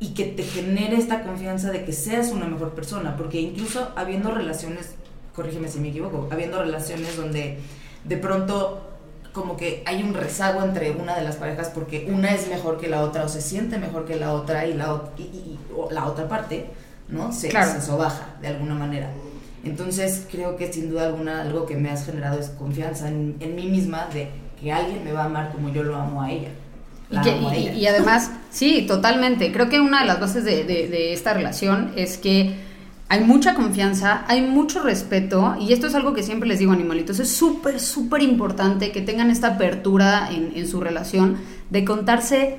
y 0.00 0.14
que 0.14 0.24
te 0.24 0.42
genere 0.42 0.96
esta 0.96 1.22
confianza 1.22 1.70
de 1.70 1.84
que 1.84 1.92
seas 1.92 2.30
una 2.30 2.46
mejor 2.46 2.74
persona, 2.74 3.16
porque 3.16 3.40
incluso 3.40 3.90
habiendo 3.96 4.32
relaciones, 4.32 4.94
corrígeme 5.34 5.68
si 5.68 5.80
me 5.80 5.88
equivoco, 5.88 6.28
habiendo 6.30 6.60
relaciones 6.60 7.16
donde 7.16 7.58
de 8.04 8.16
pronto 8.16 8.87
como 9.40 9.56
que 9.56 9.82
hay 9.86 10.02
un 10.02 10.14
rezago 10.14 10.62
entre 10.62 10.90
una 10.90 11.16
de 11.16 11.22
las 11.24 11.36
parejas 11.36 11.70
porque 11.74 12.08
una 12.12 12.34
es 12.34 12.48
mejor 12.48 12.78
que 12.78 12.88
la 12.88 13.02
otra 13.02 13.24
o 13.24 13.28
se 13.28 13.40
siente 13.40 13.78
mejor 13.78 14.04
que 14.06 14.16
la 14.16 14.32
otra 14.32 14.66
y 14.66 14.74
la, 14.74 15.02
y- 15.16 15.22
y- 15.22 15.58
o 15.76 15.90
la 15.90 16.06
otra 16.06 16.28
parte, 16.28 16.66
¿no? 17.08 17.32
Se, 17.32 17.48
Claro. 17.48 17.70
se 17.72 17.80
sobaja 17.80 18.26
de 18.40 18.48
alguna 18.48 18.74
manera. 18.74 19.10
Entonces 19.64 20.26
creo 20.30 20.56
que 20.56 20.72
sin 20.72 20.90
duda 20.90 21.06
alguna 21.06 21.42
algo 21.42 21.66
que 21.66 21.76
me 21.76 21.90
has 21.90 22.04
generado 22.06 22.38
es 22.38 22.48
confianza 22.50 23.08
en, 23.08 23.36
en 23.40 23.54
mí 23.56 23.66
misma 23.66 24.06
de 24.12 24.28
que 24.60 24.72
alguien 24.72 25.04
me 25.04 25.12
va 25.12 25.22
a 25.22 25.26
amar 25.26 25.52
como 25.52 25.68
yo 25.70 25.82
lo 25.82 25.96
amo 25.96 26.22
a 26.22 26.30
ella. 26.30 26.48
Y, 27.10 27.18
que- 27.20 27.36
y- 27.58 27.78
y 27.78 27.86
además, 27.86 28.30
sí, 28.50 28.84
totalmente. 28.86 29.50
Creo 29.52 29.68
que 29.68 29.80
una 29.80 30.00
de 30.00 30.06
las 30.06 30.20
bases 30.20 30.44
de, 30.44 30.64
de- 30.64 30.88
de 30.88 31.12
esta 31.12 31.32
relación 31.32 31.92
es 31.96 32.18
que 32.18 32.54
hay 33.10 33.24
mucha 33.24 33.54
confianza, 33.54 34.24
hay 34.28 34.42
mucho 34.42 34.82
respeto, 34.82 35.56
y 35.58 35.72
esto 35.72 35.86
es 35.86 35.94
algo 35.94 36.12
que 36.12 36.22
siempre 36.22 36.46
les 36.46 36.58
digo, 36.58 36.72
animalitos, 36.72 37.18
es 37.20 37.30
súper, 37.30 37.80
súper 37.80 38.22
importante 38.22 38.92
que 38.92 39.00
tengan 39.00 39.30
esta 39.30 39.54
apertura 39.54 40.28
en, 40.30 40.68
su 40.68 40.80
relación 40.80 41.38
de 41.70 41.84
contarse 41.86 42.56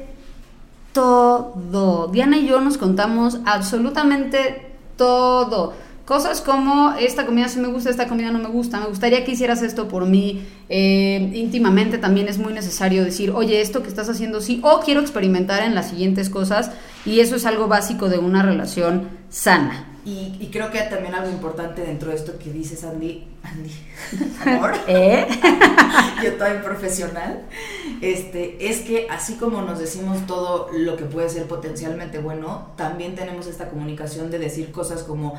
todo. 0.92 2.08
Diana 2.08 2.38
y 2.38 2.48
yo 2.48 2.62
nos 2.62 2.80
contamos 2.80 3.40
absolutamente 3.46 4.74
todo. 4.98 5.74
Cosas 6.06 6.42
como 6.42 6.96
esta 7.00 7.28
comida 7.28 7.48
sí 7.48 7.60
me 7.60 7.68
gusta, 7.68 7.92
esta 7.92 8.08
comida 8.08 8.32
no 8.32 8.40
me 8.40 8.48
gusta, 8.48 8.80
me 8.80 8.88
gustaría 8.88 9.24
que 9.24 9.34
hicieras 9.34 9.62
esto 9.62 9.88
por 9.88 10.08
mí. 10.08 10.42
Eh, 10.68 11.32
íntimamente 11.36 12.00
también 12.00 12.28
es 12.28 12.40
muy 12.40 12.54
necesario 12.54 13.06
decir, 13.06 13.30
oye, 13.30 13.62
esto 13.62 13.84
que 13.84 13.90
estás 13.90 14.10
haciendo 14.10 14.42
sí, 14.42 14.60
o 14.64 14.80
quiero 14.80 15.02
experimentar 15.02 15.62
en 15.62 15.76
las 15.76 15.92
siguientes 15.92 16.32
cosas, 16.32 16.72
y 17.06 17.20
eso 17.20 17.36
es 17.36 17.46
algo 17.46 17.68
básico 17.68 18.10
de 18.10 18.18
una 18.18 18.42
relación 18.42 19.10
sana. 19.30 19.89
Y, 20.06 20.38
y 20.40 20.50
creo 20.52 20.72
que 20.72 20.80
también 20.82 21.14
algo 21.14 21.30
importante 21.30 21.82
dentro 21.82 22.10
de 22.10 22.16
esto 22.16 22.40
que 22.40 22.52
dices, 22.52 22.84
Andy, 22.84 23.28
Andy, 23.44 23.72
amor, 24.46 24.74
¿Eh? 24.88 25.28
yo 26.24 26.34
también 26.36 26.64
profesional, 26.64 27.42
este, 28.02 28.70
es 28.70 28.80
que 28.80 29.08
así 29.10 29.36
como 29.36 29.62
nos 29.62 29.80
decimos 29.80 30.26
todo 30.26 30.70
lo 30.72 30.96
que 30.96 31.06
puede 31.06 31.30
ser 31.30 31.48
potencialmente 31.48 32.20
bueno, 32.20 32.70
también 32.78 33.16
tenemos 33.16 33.48
esta 33.48 33.70
comunicación 33.70 34.32
de 34.32 34.40
decir 34.40 34.72
cosas 34.72 35.04
como, 35.04 35.34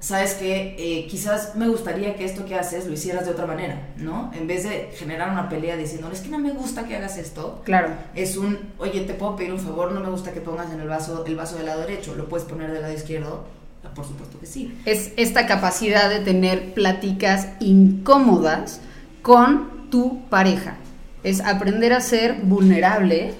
sabes 0.00 0.34
que 0.34 1.06
quizás 1.10 1.56
me 1.56 1.66
gustaría 1.68 2.14
que 2.14 2.24
esto 2.24 2.44
que 2.44 2.54
haces 2.54 2.86
lo 2.86 2.92
hicieras 2.92 3.24
de 3.24 3.32
otra 3.32 3.46
manera, 3.46 3.88
¿no? 3.96 4.30
En 4.34 4.46
vez 4.46 4.64
de 4.64 4.90
generar 4.94 5.30
una 5.30 5.48
pelea 5.48 5.76
diciendo, 5.76 6.08
es 6.12 6.20
que 6.20 6.28
no 6.28 6.38
me 6.38 6.52
gusta 6.52 6.86
que 6.86 6.96
hagas 6.96 7.16
esto, 7.18 7.62
Claro. 7.64 7.88
es 8.14 8.36
un, 8.36 8.72
oye, 8.78 9.00
te 9.00 9.14
puedo 9.14 9.34
pedir 9.34 9.52
un 9.52 9.58
favor, 9.58 9.92
no 9.92 10.00
me 10.00 10.10
gusta 10.10 10.32
que 10.32 10.40
pongas 10.40 10.70
en 10.72 10.80
el 10.80 10.88
vaso 10.88 11.24
el 11.26 11.36
vaso 11.36 11.56
del 11.56 11.66
lado 11.66 11.80
derecho, 11.80 12.14
lo 12.14 12.28
puedes 12.28 12.46
poner 12.46 12.70
del 12.70 12.82
lado 12.82 12.94
izquierdo, 12.94 13.57
por 13.94 14.06
supuesto 14.06 14.38
que 14.38 14.46
sí. 14.46 14.78
Es 14.84 15.12
esta 15.16 15.46
capacidad 15.46 16.08
de 16.08 16.20
tener 16.20 16.74
pláticas 16.74 17.48
incómodas 17.60 18.80
con 19.22 19.90
tu 19.90 20.24
pareja. 20.28 20.76
Es 21.22 21.40
aprender 21.40 21.92
a 21.92 22.00
ser 22.00 22.40
vulnerable 22.42 23.34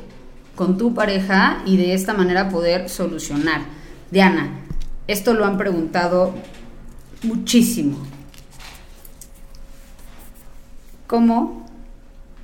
con 0.57 0.77
tu 0.77 0.95
pareja 0.95 1.63
y 1.65 1.77
de 1.77 1.95
esta 1.95 2.15
manera 2.15 2.49
poder 2.49 2.89
solucionar. 2.89 3.63
Diana, 4.11 4.51
esto 5.07 5.35
lo 5.35 5.45
han 5.45 5.57
preguntado 5.57 6.35
muchísimo. 7.23 7.99
¿Cómo 11.07 11.67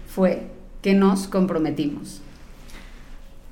fue 0.08 0.46
que 0.80 0.94
nos 0.94 1.26
comprometimos? 1.26 2.20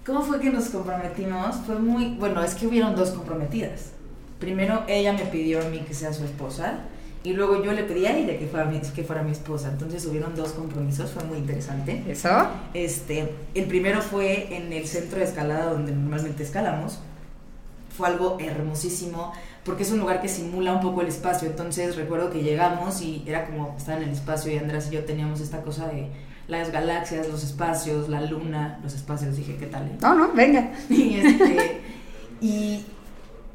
¿Cómo 0.06 0.22
fue 0.22 0.40
que 0.40 0.50
nos 0.50 0.66
comprometimos? 0.66 1.56
Fue 1.66 1.78
muy, 1.78 2.14
bueno, 2.14 2.42
es 2.42 2.54
que 2.54 2.66
hubieron 2.66 2.94
dos 2.94 3.10
comprometidas. 3.10 3.92
Primero 4.42 4.82
ella 4.88 5.12
me 5.12 5.24
pidió 5.26 5.60
a 5.60 5.68
mí 5.68 5.78
que 5.86 5.94
sea 5.94 6.12
su 6.12 6.24
esposa 6.24 6.80
y 7.22 7.32
luego 7.32 7.62
yo 7.62 7.70
le 7.70 7.84
pedí 7.84 8.06
a 8.06 8.16
ella 8.16 8.36
que 8.36 8.48
fuera 8.48 8.64
mi, 8.64 8.80
que 8.80 9.04
fuera 9.04 9.22
mi 9.22 9.30
esposa. 9.30 9.68
Entonces 9.70 10.04
hubieron 10.04 10.34
dos 10.34 10.50
compromisos, 10.50 11.12
fue 11.12 11.22
muy 11.22 11.38
interesante. 11.38 12.02
¿Eso? 12.08 12.28
Este, 12.74 13.32
el 13.54 13.66
primero 13.66 14.02
fue 14.02 14.56
en 14.56 14.72
el 14.72 14.88
centro 14.88 15.20
de 15.20 15.26
escalada 15.26 15.66
donde 15.66 15.92
normalmente 15.92 16.42
escalamos. 16.42 16.98
Fue 17.96 18.08
algo 18.08 18.36
hermosísimo 18.40 19.32
porque 19.64 19.84
es 19.84 19.92
un 19.92 20.00
lugar 20.00 20.20
que 20.20 20.28
simula 20.28 20.72
un 20.72 20.80
poco 20.80 21.02
el 21.02 21.06
espacio. 21.06 21.46
Entonces 21.46 21.94
recuerdo 21.94 22.30
que 22.30 22.42
llegamos 22.42 23.00
y 23.00 23.22
era 23.24 23.46
como 23.46 23.76
estar 23.78 23.98
en 23.98 24.08
el 24.08 24.14
espacio 24.14 24.52
y 24.52 24.58
Andrés 24.58 24.88
y 24.90 24.94
yo 24.96 25.04
teníamos 25.04 25.40
esta 25.40 25.62
cosa 25.62 25.86
de 25.86 26.08
las 26.48 26.72
galaxias, 26.72 27.28
los 27.28 27.44
espacios, 27.44 28.08
la 28.08 28.22
luna, 28.22 28.80
los 28.82 28.92
espacios. 28.92 29.36
Dije, 29.36 29.54
¿qué 29.54 29.66
tal? 29.66 29.98
No, 30.00 30.16
no, 30.16 30.32
venga. 30.32 30.72
Y, 30.90 31.14
este, 31.14 31.80
y 32.40 32.84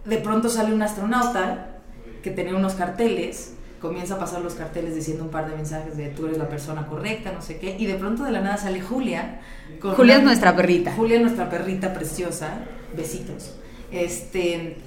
de 0.08 0.18
pronto 0.18 0.50
sale 0.50 0.74
un 0.74 0.82
astronauta 0.82 1.80
que 2.24 2.32
tenía 2.32 2.56
unos 2.56 2.74
carteles, 2.74 3.54
comienza 3.82 4.16
a 4.16 4.20
pasar 4.20 4.42
los 4.42 4.56
carteles 4.56 4.96
diciendo 4.96 5.24
un 5.24 5.30
par 5.30 5.50
de 5.50 5.56
mensajes 5.56 5.98
de 5.98 6.08
tú 6.08 6.26
eres 6.26 6.38
la 6.38 6.50
persona 6.50 6.88
correcta, 6.88 7.32
no 7.32 7.42
sé 7.42 7.58
qué, 7.58 7.76
y 7.78 7.86
de 7.86 7.96
pronto 7.96 8.24
de 8.24 8.32
la 8.32 8.42
nada 8.42 8.58
sale 8.58 8.82
Julia. 8.82 9.42
Julia 9.82 10.18
es 10.18 10.24
nuestra 10.24 10.56
perrita. 10.56 10.94
Julia 10.94 11.18
es 11.18 11.22
nuestra 11.22 11.50
perrita 11.50 11.94
preciosa, 11.94 12.60
besitos. 12.96 13.54
Este, 13.92 14.78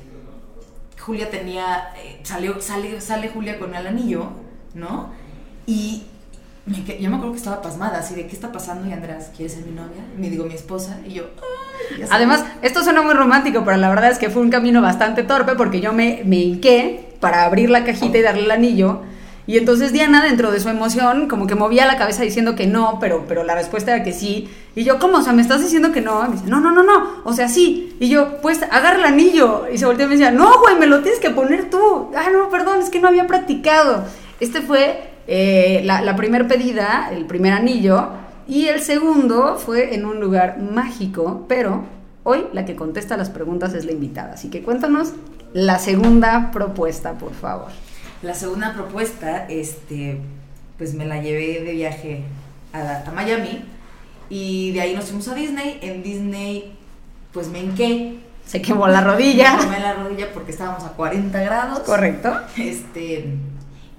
Julia 0.98 1.30
tenía, 1.30 1.92
eh, 1.96 2.20
salió, 2.22 2.60
sale, 2.60 3.00
sale 3.00 3.28
Julia 3.28 3.58
con 3.58 3.74
el 3.74 3.86
anillo, 3.86 4.30
¿no? 4.74 5.10
Y 5.66 6.06
yo 6.66 7.10
me 7.10 7.16
acuerdo 7.16 7.32
que 7.32 7.38
estaba 7.38 7.62
pasmada, 7.62 7.98
así 7.98 8.14
de, 8.14 8.26
¿qué 8.26 8.34
está 8.34 8.52
pasando? 8.52 8.88
Y 8.88 8.92
Andrés, 8.92 9.30
¿quieres 9.36 9.54
ser 9.54 9.64
mi 9.64 9.72
novia? 9.72 10.02
me 10.16 10.28
digo, 10.30 10.44
mi 10.44 10.54
esposa. 10.54 10.98
Y 11.06 11.14
yo, 11.14 11.24
Además, 12.10 12.44
esto 12.62 12.82
suena 12.84 13.02
muy 13.02 13.14
romántico, 13.14 13.62
pero 13.64 13.76
la 13.76 13.88
verdad 13.88 14.10
es 14.10 14.18
que 14.18 14.30
fue 14.30 14.42
un 14.42 14.50
camino 14.50 14.82
bastante 14.82 15.22
torpe 15.22 15.54
porque 15.56 15.80
yo 15.80 15.92
me, 15.92 16.22
me 16.24 16.36
hinqué 16.36 17.14
para 17.20 17.44
abrir 17.44 17.70
la 17.70 17.84
cajita 17.84 18.18
y 18.18 18.22
darle 18.22 18.44
el 18.44 18.50
anillo. 18.50 19.00
Y 19.46 19.58
entonces 19.58 19.92
Diana, 19.92 20.22
dentro 20.22 20.52
de 20.52 20.60
su 20.60 20.68
emoción, 20.68 21.26
como 21.26 21.48
que 21.48 21.56
movía 21.56 21.86
la 21.86 21.96
cabeza 21.96 22.22
diciendo 22.22 22.54
que 22.54 22.68
no, 22.68 22.98
pero, 23.00 23.24
pero 23.26 23.42
la 23.42 23.56
respuesta 23.56 23.92
era 23.94 24.04
que 24.04 24.12
sí. 24.12 24.48
Y 24.76 24.84
yo, 24.84 25.00
¿cómo? 25.00 25.18
O 25.18 25.22
sea, 25.22 25.32
¿me 25.32 25.42
estás 25.42 25.60
diciendo 25.60 25.90
que 25.90 26.00
no? 26.00 26.24
Y 26.24 26.28
me 26.28 26.34
dice, 26.36 26.48
no, 26.48 26.60
no, 26.60 26.70
no, 26.70 26.84
no. 26.84 27.22
O 27.24 27.32
sea, 27.32 27.48
sí. 27.48 27.96
Y 27.98 28.08
yo, 28.08 28.40
pues, 28.42 28.62
agarra 28.62 28.98
el 28.98 29.04
anillo. 29.04 29.66
Y 29.72 29.78
se 29.78 29.86
volteó 29.86 30.06
y 30.06 30.10
me 30.10 30.16
decía, 30.16 30.30
no, 30.30 30.60
güey, 30.60 30.76
me 30.76 30.86
lo 30.86 31.00
tienes 31.00 31.18
que 31.18 31.30
poner 31.30 31.68
tú. 31.68 32.10
Ah, 32.16 32.28
no, 32.32 32.48
perdón, 32.48 32.80
es 32.80 32.90
que 32.90 33.00
no 33.00 33.08
había 33.08 33.26
practicado. 33.26 34.04
Este 34.38 34.60
fue 34.60 35.09
eh, 35.26 35.82
la, 35.84 36.00
la 36.00 36.16
primera 36.16 36.46
pedida, 36.48 37.10
el 37.12 37.26
primer 37.26 37.52
anillo. 37.52 38.08
Y 38.46 38.66
el 38.66 38.80
segundo 38.80 39.56
fue 39.56 39.94
en 39.94 40.04
un 40.04 40.20
lugar 40.20 40.58
mágico, 40.60 41.44
pero 41.48 41.84
hoy 42.24 42.46
la 42.52 42.64
que 42.64 42.74
contesta 42.74 43.16
las 43.16 43.30
preguntas 43.30 43.74
es 43.74 43.84
la 43.84 43.92
invitada. 43.92 44.34
Así 44.34 44.50
que 44.50 44.62
cuéntanos 44.62 45.12
la 45.52 45.78
segunda 45.78 46.50
propuesta, 46.52 47.14
por 47.14 47.32
favor. 47.32 47.68
La 48.22 48.34
segunda 48.34 48.74
propuesta, 48.74 49.46
este, 49.48 50.18
pues 50.78 50.94
me 50.94 51.06
la 51.06 51.22
llevé 51.22 51.60
de 51.60 51.72
viaje 51.72 52.22
a, 52.72 53.04
a 53.08 53.12
Miami 53.12 53.64
y 54.28 54.72
de 54.72 54.80
ahí 54.80 54.94
nos 54.94 55.06
fuimos 55.06 55.28
a 55.28 55.34
Disney. 55.34 55.78
En 55.82 56.02
Disney, 56.02 56.72
pues 57.32 57.48
me 57.48 57.60
hinqué. 57.60 58.18
Se 58.46 58.62
quemó 58.62 58.86
la 58.88 59.00
rodilla. 59.00 59.56
Me 59.56 59.64
quemé 59.64 59.80
la 59.80 59.94
rodilla 59.94 60.32
porque 60.32 60.52
estábamos 60.52 60.84
a 60.84 60.90
40 60.90 61.40
grados. 61.40 61.80
Correcto. 61.80 62.32
Este, 62.56 63.34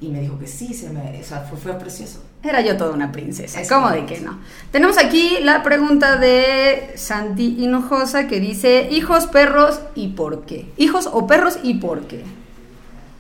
y 0.01 0.08
me 0.10 0.20
dijo 0.20 0.39
que 0.39 0.48
sí, 0.48 0.74
se 0.74 0.89
me, 0.89 1.22
o 1.22 1.24
sea, 1.24 1.41
fue, 1.41 1.60
fue 1.60 1.74
precioso. 1.74 2.24
Era 2.43 2.62
yo 2.62 2.75
toda 2.75 2.91
una 2.91 3.12
princesa, 3.12 3.62
¿cómo 3.70 3.91
de 3.91 4.08
que 4.08 4.20
no? 4.20 4.39
Tenemos 4.72 4.98
aquí 4.98 5.38
la 5.43 5.62
pregunta 5.62 6.17
de 6.17 6.93
Santi 6.96 7.58
Hinojosa 7.60 8.27
que 8.27 8.39
dice, 8.39 8.88
hijos, 8.89 9.27
perros 9.27 9.79
y 9.93 10.10
por 10.10 10.46
qué. 10.46 10.67
Hijos 10.77 11.08
o 11.12 11.27
perros 11.27 11.60
y 11.62 11.75
por 11.75 12.08
qué. 12.08 12.24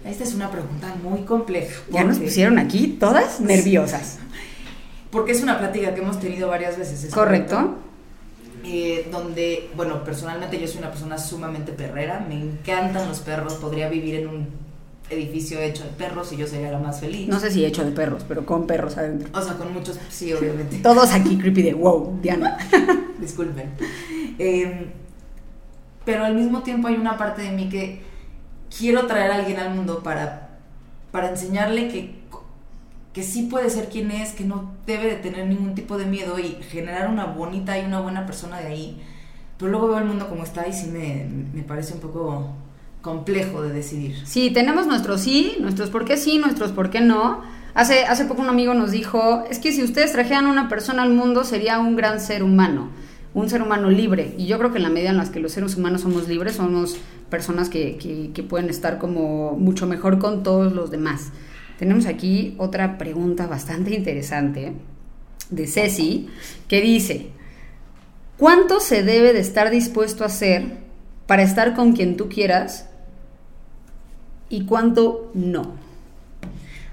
Esta 0.03 0.23
es 0.23 0.33
una 0.33 0.49
pregunta 0.49 0.93
muy 1.03 1.21
compleja. 1.21 1.79
Ya 1.91 2.03
nos 2.03 2.17
pusieron 2.17 2.57
aquí 2.57 2.97
todas 2.99 3.39
nerviosas. 3.39 4.17
Porque 5.11 5.33
es 5.33 5.43
una 5.43 5.59
plática 5.59 5.93
que 5.93 6.01
hemos 6.01 6.19
tenido 6.19 6.47
varias 6.47 6.79
veces. 6.79 7.03
¿es 7.03 7.13
correcto. 7.13 7.75
Eh, 8.63 9.07
donde, 9.11 9.69
bueno, 9.75 10.03
personalmente 10.03 10.59
yo 10.59 10.67
soy 10.67 10.79
una 10.79 10.89
persona 10.89 11.17
sumamente 11.17 11.71
perrera, 11.71 12.23
me 12.27 12.35
encantan 12.35 13.07
los 13.07 13.19
perros, 13.19 13.55
podría 13.55 13.89
vivir 13.89 14.15
en 14.15 14.27
un 14.27 14.60
edificio 15.11 15.59
hecho 15.59 15.83
de 15.83 15.89
perros 15.91 16.31
y 16.31 16.37
yo 16.37 16.47
sería 16.47 16.71
la 16.71 16.79
más 16.79 16.99
feliz. 16.99 17.27
No 17.27 17.39
sé 17.39 17.51
si 17.51 17.65
hecho 17.65 17.83
de 17.83 17.91
perros, 17.91 18.23
pero 18.27 18.45
con 18.45 18.65
perros 18.65 18.97
adentro. 18.97 19.29
O 19.37 19.41
sea, 19.41 19.55
con 19.55 19.73
muchos, 19.73 19.99
sí, 20.09 20.33
obviamente. 20.33 20.77
Todos 20.77 21.11
aquí 21.11 21.37
creepy 21.37 21.61
de 21.61 21.73
wow, 21.73 22.19
Diana. 22.21 22.57
Disculpen. 23.19 23.71
Em, 24.39 24.87
pero 26.05 26.25
al 26.25 26.35
mismo 26.35 26.63
tiempo 26.63 26.87
hay 26.87 26.95
una 26.95 27.17
parte 27.17 27.41
de 27.41 27.51
mí 27.51 27.69
que 27.69 28.01
quiero 28.75 29.05
traer 29.05 29.31
a 29.31 29.35
alguien 29.35 29.59
al 29.59 29.75
mundo 29.75 30.01
para, 30.01 30.59
para 31.11 31.29
enseñarle 31.29 31.89
que, 31.89 32.15
que 33.13 33.23
sí 33.23 33.43
puede 33.43 33.69
ser 33.69 33.89
quien 33.89 34.11
es, 34.11 34.31
que 34.31 34.45
no 34.45 34.73
debe 34.85 35.07
de 35.07 35.15
tener 35.17 35.47
ningún 35.47 35.75
tipo 35.75 35.97
de 35.97 36.05
miedo 36.05 36.39
y 36.39 36.57
generar 36.69 37.09
una 37.09 37.25
bonita 37.25 37.77
y 37.77 37.85
una 37.85 37.99
buena 37.99 38.25
persona 38.25 38.59
de 38.59 38.67
ahí. 38.67 39.01
Pero 39.57 39.69
luego 39.71 39.89
veo 39.89 39.99
el 39.99 40.05
mundo 40.05 40.27
como 40.27 40.43
está 40.43 40.67
y 40.67 40.73
sí 40.73 40.87
me, 40.87 41.27
me 41.53 41.61
parece 41.63 41.93
un 41.93 41.99
poco 41.99 42.55
complejo 43.01 43.61
de 43.61 43.73
decidir. 43.73 44.15
Sí, 44.25 44.51
tenemos 44.51 44.87
nuestros 44.87 45.21
sí, 45.21 45.57
nuestros 45.59 45.89
por 45.89 46.05
qué 46.05 46.17
sí, 46.17 46.37
nuestros 46.37 46.71
por 46.71 46.89
qué 46.89 47.01
no. 47.01 47.41
Hace, 47.73 48.05
hace 48.05 48.25
poco 48.25 48.41
un 48.41 48.49
amigo 48.49 48.73
nos 48.73 48.91
dijo, 48.91 49.43
es 49.49 49.59
que 49.59 49.71
si 49.71 49.83
ustedes 49.83 50.11
trajeran 50.11 50.45
una 50.45 50.69
persona 50.69 51.03
al 51.03 51.11
mundo 51.11 51.43
sería 51.43 51.79
un 51.79 51.95
gran 51.95 52.19
ser 52.19 52.43
humano, 52.43 52.89
un 53.33 53.49
ser 53.49 53.61
humano 53.61 53.89
libre. 53.89 54.35
Y 54.37 54.45
yo 54.45 54.57
creo 54.57 54.71
que 54.71 54.77
en 54.77 54.83
la 54.83 54.89
medida 54.89 55.09
en 55.09 55.17
la 55.17 55.31
que 55.31 55.39
los 55.39 55.53
seres 55.53 55.75
humanos 55.75 56.01
somos 56.01 56.27
libres, 56.27 56.57
somos 56.57 56.97
personas 57.29 57.69
que, 57.69 57.97
que, 57.97 58.31
que 58.33 58.43
pueden 58.43 58.69
estar 58.69 58.97
como 58.97 59.53
mucho 59.53 59.87
mejor 59.87 60.19
con 60.19 60.43
todos 60.43 60.73
los 60.73 60.91
demás. 60.91 61.31
Tenemos 61.79 62.05
aquí 62.05 62.55
otra 62.57 62.97
pregunta 62.97 63.47
bastante 63.47 63.95
interesante 63.95 64.73
de 65.49 65.67
Ceci, 65.67 66.29
que 66.67 66.81
dice, 66.81 67.29
¿cuánto 68.37 68.79
se 68.79 69.01
debe 69.01 69.33
de 69.33 69.39
estar 69.39 69.71
dispuesto 69.71 70.23
a 70.23 70.27
hacer 70.27 70.65
para 71.25 71.43
estar 71.43 71.73
con 71.73 71.93
quien 71.93 72.17
tú 72.17 72.29
quieras 72.29 72.90
y 74.51 74.65
cuánto 74.65 75.31
no. 75.33 75.73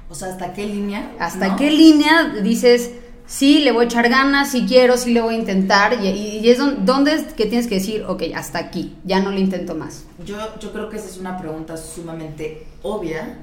O 0.09 0.15
sea, 0.15 0.29
¿hasta 0.29 0.55
qué 0.55 0.67
línea? 0.67 1.13
¿Hasta 1.19 1.57
qué 1.57 1.71
línea 1.71 2.37
dices, 2.43 2.93
sí, 3.27 3.59
le 3.59 3.73
voy 3.73 3.85
a 3.85 3.87
echar 3.87 4.09
ganas, 4.09 4.53
sí 4.53 4.65
quiero, 4.67 4.97
sí 4.97 5.13
le 5.13 5.21
voy 5.21 5.35
a 5.35 5.39
intentar? 5.39 6.03
Y, 6.03 6.49
es 6.49 6.59
donde, 6.59 7.13
es 7.13 7.35
que 7.35 7.47
tienes 7.47 7.67
que 7.67 7.75
decir, 7.75 8.05
ok, 8.05 8.23
hasta 8.35 8.59
aquí, 8.59 8.97
ya 9.05 9.21
no 9.21 9.31
le 9.31 9.41
intento 9.41 9.75
más. 9.75 10.05
Yo, 10.25 10.37
yo 10.61 10.73
creo 10.73 10.89
que 10.89 10.97
esa 10.97 11.09
es 11.09 11.19
una 11.19 11.37
pregunta 11.37 11.77
sumamente 11.77 12.67
obvia, 12.83 13.39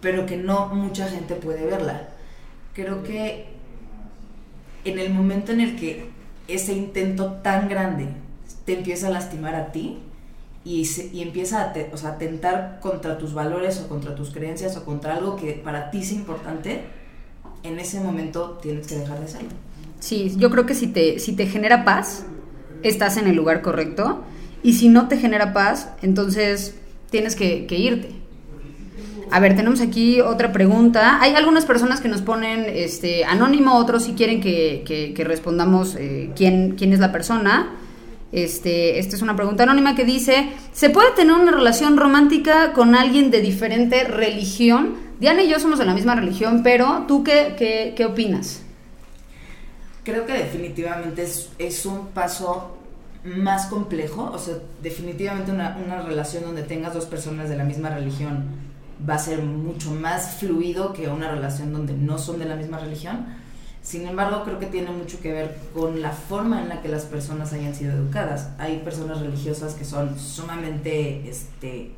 pero 0.00 0.26
que 0.26 0.36
no 0.36 0.68
mucha 0.74 1.06
gente 1.08 1.34
puede 1.34 1.66
verla. 1.66 2.08
Creo 2.72 3.04
que 3.04 3.46
en 4.84 4.98
el 4.98 5.10
momento 5.10 5.52
en 5.52 5.60
el 5.60 5.76
que 5.76 6.10
ese 6.48 6.72
intento 6.72 7.34
tan 7.42 7.68
grande 7.68 8.08
te 8.64 8.78
empieza 8.78 9.08
a 9.08 9.10
lastimar 9.10 9.54
a 9.54 9.70
ti, 9.72 9.98
y, 10.68 11.22
empieza 11.22 11.62
a, 11.62 11.74
o 11.92 11.96
sea, 11.96 12.10
atentar 12.10 12.78
contra 12.82 13.16
tus 13.16 13.32
valores 13.32 13.80
o 13.80 13.88
contra 13.88 14.14
tus 14.14 14.30
creencias 14.30 14.76
o 14.76 14.84
contra 14.84 15.16
algo 15.16 15.36
que 15.36 15.52
para 15.52 15.90
ti 15.90 16.00
es 16.00 16.12
importante, 16.12 16.82
en 17.62 17.78
ese 17.78 18.00
momento 18.00 18.58
tienes 18.60 18.86
que 18.86 18.96
dejar 18.96 19.18
de 19.18 19.24
hacerlo. 19.24 19.48
Sí, 19.98 20.34
yo 20.36 20.50
creo 20.50 20.66
que 20.66 20.74
si 20.74 20.88
te, 20.88 21.18
si 21.20 21.32
te 21.32 21.46
genera 21.46 21.84
paz, 21.86 22.26
estás 22.82 23.16
en 23.16 23.26
el 23.26 23.34
lugar 23.34 23.62
correcto. 23.62 24.22
Y 24.62 24.74
si 24.74 24.88
no 24.88 25.08
te 25.08 25.16
genera 25.16 25.54
paz, 25.54 25.88
entonces 26.02 26.74
tienes 27.10 27.34
que, 27.34 27.66
irte. 27.70 28.10
A 29.30 29.40
ver, 29.40 29.56
tenemos 29.56 29.80
aquí 29.80 30.20
otra 30.20 30.52
pregunta. 30.52 31.18
Hay 31.22 31.34
algunas 31.34 31.64
personas 31.64 32.00
que 32.00 32.08
nos 32.08 32.20
ponen 32.20 32.66
este, 32.68 33.24
anónimo, 33.24 33.76
otros 33.76 34.04
si 34.04 34.12
quieren 34.12 34.42
que, 34.42 35.14
respondamos 35.24 35.96
eh, 35.96 36.30
quién, 36.36 36.74
quién 36.76 36.92
es 36.92 36.98
la 36.98 37.10
persona. 37.10 37.70
Este, 38.30 38.98
esta 38.98 39.16
es 39.16 39.22
una 39.22 39.36
pregunta 39.36 39.62
anónima 39.62 39.94
que 39.94 40.04
dice, 40.04 40.50
¿se 40.72 40.90
puede 40.90 41.12
tener 41.12 41.34
una 41.34 41.50
relación 41.50 41.96
romántica 41.96 42.72
con 42.74 42.94
alguien 42.94 43.30
de 43.30 43.40
diferente 43.40 44.04
religión? 44.04 44.96
Diana 45.18 45.42
y 45.42 45.48
yo 45.48 45.58
somos 45.58 45.78
de 45.78 45.86
la 45.86 45.94
misma 45.94 46.14
religión, 46.14 46.62
pero 46.62 47.04
¿tú 47.08 47.24
qué, 47.24 47.94
qué, 47.96 48.04
opinas? 48.04 48.62
Creo 50.04 50.26
que 50.26 50.34
definitivamente 50.34 51.26
es, 51.58 51.86
un 51.86 52.08
paso 52.08 52.76
más 53.24 53.66
complejo, 53.66 54.30
o 54.32 54.38
sea, 54.38 54.54
definitivamente 54.82 55.50
una, 55.50 55.78
una 55.84 56.02
relación 56.02 56.44
donde 56.44 56.62
tengas 56.62 56.94
dos 56.94 57.06
personas 57.06 57.48
de 57.48 57.56
la 57.56 57.64
misma 57.64 57.90
religión 57.90 58.44
va 59.08 59.14
a 59.14 59.18
ser 59.18 59.42
mucho 59.42 59.90
más 59.90 60.36
fluido 60.36 60.92
que 60.92 61.08
una 61.08 61.30
relación 61.30 61.72
donde 61.72 61.94
no 61.94 62.18
son 62.18 62.38
de 62.38 62.44
la 62.44 62.56
misma 62.56 62.78
religión 62.78 63.26
Sin 63.88 64.06
embargo, 64.06 64.44
creo 64.44 64.58
que 64.58 64.66
tiene 64.66 64.90
mucho 64.90 65.18
que 65.18 65.32
ver 65.32 65.56
con 65.72 66.02
la 66.02 66.12
forma 66.12 66.60
en 66.60 66.68
la 66.68 66.82
que 66.82 66.88
las 66.88 67.04
personas 67.04 67.54
hayan 67.54 67.74
sido 67.74 67.92
educadas. 67.92 68.50
Hay 68.58 68.80
personas 68.84 69.20
religiosas 69.20 69.72
que 69.72 69.86
son 69.86 70.18
sumamente 70.18 71.26
este, 71.26 71.92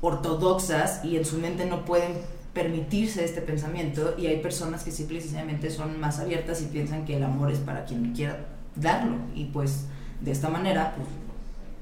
ortodoxas 0.00 1.04
y 1.04 1.16
en 1.16 1.24
su 1.24 1.38
mente 1.38 1.64
no 1.64 1.84
pueden 1.84 2.14
permitirse 2.52 3.24
este 3.24 3.42
pensamiento 3.42 4.16
y 4.18 4.26
hay 4.26 4.38
personas 4.40 4.82
que 4.82 4.90
simple 4.90 5.18
y 5.18 5.20
sencillamente 5.20 5.70
son 5.70 6.00
más 6.00 6.18
abiertas 6.18 6.62
y 6.62 6.64
piensan 6.64 7.04
que 7.04 7.16
el 7.16 7.22
amor 7.22 7.52
es 7.52 7.60
para 7.60 7.84
quien 7.84 8.12
quiera 8.12 8.40
darlo 8.74 9.14
y 9.36 9.44
pues 9.44 9.84
de 10.22 10.32
esta 10.32 10.48
manera 10.48 10.96
pues 10.96 11.06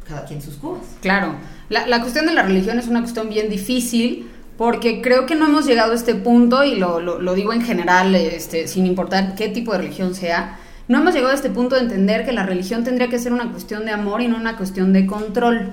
cada 0.06 0.26
quien 0.26 0.42
sus 0.42 0.56
cubas. 0.56 0.82
Claro, 1.00 1.36
la, 1.70 1.86
la 1.86 2.02
cuestión 2.02 2.26
de 2.26 2.34
la 2.34 2.42
religión 2.42 2.78
es 2.78 2.86
una 2.86 3.00
cuestión 3.00 3.30
bien 3.30 3.48
difícil 3.48 4.30
porque 4.56 5.02
creo 5.02 5.26
que 5.26 5.34
no 5.34 5.46
hemos 5.46 5.66
llegado 5.66 5.92
a 5.92 5.94
este 5.94 6.14
punto, 6.14 6.64
y 6.64 6.76
lo, 6.76 7.00
lo, 7.00 7.34
digo 7.34 7.52
en 7.52 7.62
general, 7.62 8.14
este, 8.14 8.68
sin 8.68 8.86
importar 8.86 9.34
qué 9.34 9.48
tipo 9.48 9.72
de 9.72 9.78
religión 9.78 10.14
sea, 10.14 10.58
no 10.86 10.98
hemos 10.98 11.14
llegado 11.14 11.32
a 11.32 11.36
este 11.36 11.50
punto 11.50 11.76
de 11.76 11.82
entender 11.82 12.24
que 12.24 12.32
la 12.32 12.44
religión 12.44 12.84
tendría 12.84 13.08
que 13.08 13.18
ser 13.18 13.32
una 13.32 13.50
cuestión 13.50 13.84
de 13.84 13.90
amor 13.90 14.20
y 14.20 14.28
no 14.28 14.36
una 14.36 14.56
cuestión 14.56 14.92
de 14.92 15.06
control, 15.06 15.72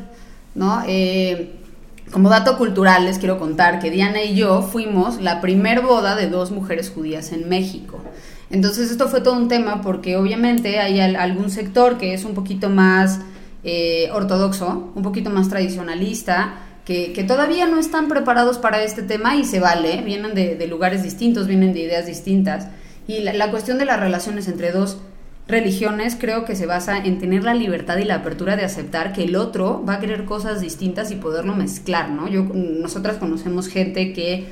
¿no? 0.55 0.83
Eh, 0.88 1.57
como 2.11 2.29
dato 2.29 2.57
cultural 2.57 3.05
les 3.05 3.19
quiero 3.19 3.39
contar 3.39 3.79
que 3.79 3.89
Diana 3.89 4.21
y 4.23 4.35
yo 4.35 4.61
fuimos 4.61 5.21
la 5.21 5.39
primer 5.41 5.81
boda 5.81 6.15
de 6.15 6.29
dos 6.29 6.51
mujeres 6.51 6.89
judías 6.89 7.31
en 7.31 7.47
México. 7.47 8.01
Entonces 8.50 8.91
esto 8.91 9.07
fue 9.07 9.21
todo 9.21 9.35
un 9.35 9.47
tema 9.47 9.81
porque 9.81 10.17
obviamente 10.17 10.79
hay 10.79 11.00
algún 11.00 11.50
sector 11.50 11.97
que 11.97 12.13
es 12.13 12.25
un 12.25 12.33
poquito 12.33 12.69
más 12.69 13.19
eh, 13.63 14.09
ortodoxo, 14.13 14.91
un 14.93 15.03
poquito 15.03 15.29
más 15.29 15.47
tradicionalista, 15.47 16.55
que, 16.85 17.23
todavía 17.27 17.67
no 17.67 17.79
están 17.79 18.07
preparados 18.07 18.57
para 18.57 18.83
este 18.83 19.03
tema 19.03 19.35
y 19.35 19.45
se 19.45 19.59
vale, 19.59 20.01
vienen 20.01 20.33
de, 20.33 20.67
lugares 20.67 21.03
distintos, 21.03 21.47
vienen 21.47 21.73
de 21.73 21.81
ideas 21.81 22.05
distintas. 22.05 22.67
Y 23.07 23.21
la, 23.21 23.51
cuestión 23.51 23.77
de 23.77 23.85
las 23.85 24.00
relaciones 24.00 24.47
entre 24.47 24.71
dos 24.71 24.97
religiones 25.47 26.15
creo 26.19 26.45
que 26.45 26.55
se 26.55 26.65
basa 26.65 26.97
en 26.97 27.19
tener 27.19 27.43
la 27.43 27.53
libertad 27.53 27.97
y 27.97 28.05
la 28.05 28.15
apertura 28.15 28.55
de 28.55 28.63
aceptar 28.63 29.11
que 29.11 29.23
el 29.23 29.35
otro 29.35 29.83
va 29.88 29.95
a 29.95 30.00
querer 30.00 30.25
cosas 30.25 30.61
distintas 30.61 31.11
y 31.11 31.15
poderlo 31.15 31.55
mezclar, 31.55 32.09
¿no? 32.09 32.27
Yo, 32.27 32.43
nosotras 32.53 33.17
conocemos 33.17 33.67
gente 33.67 34.13
que 34.13 34.47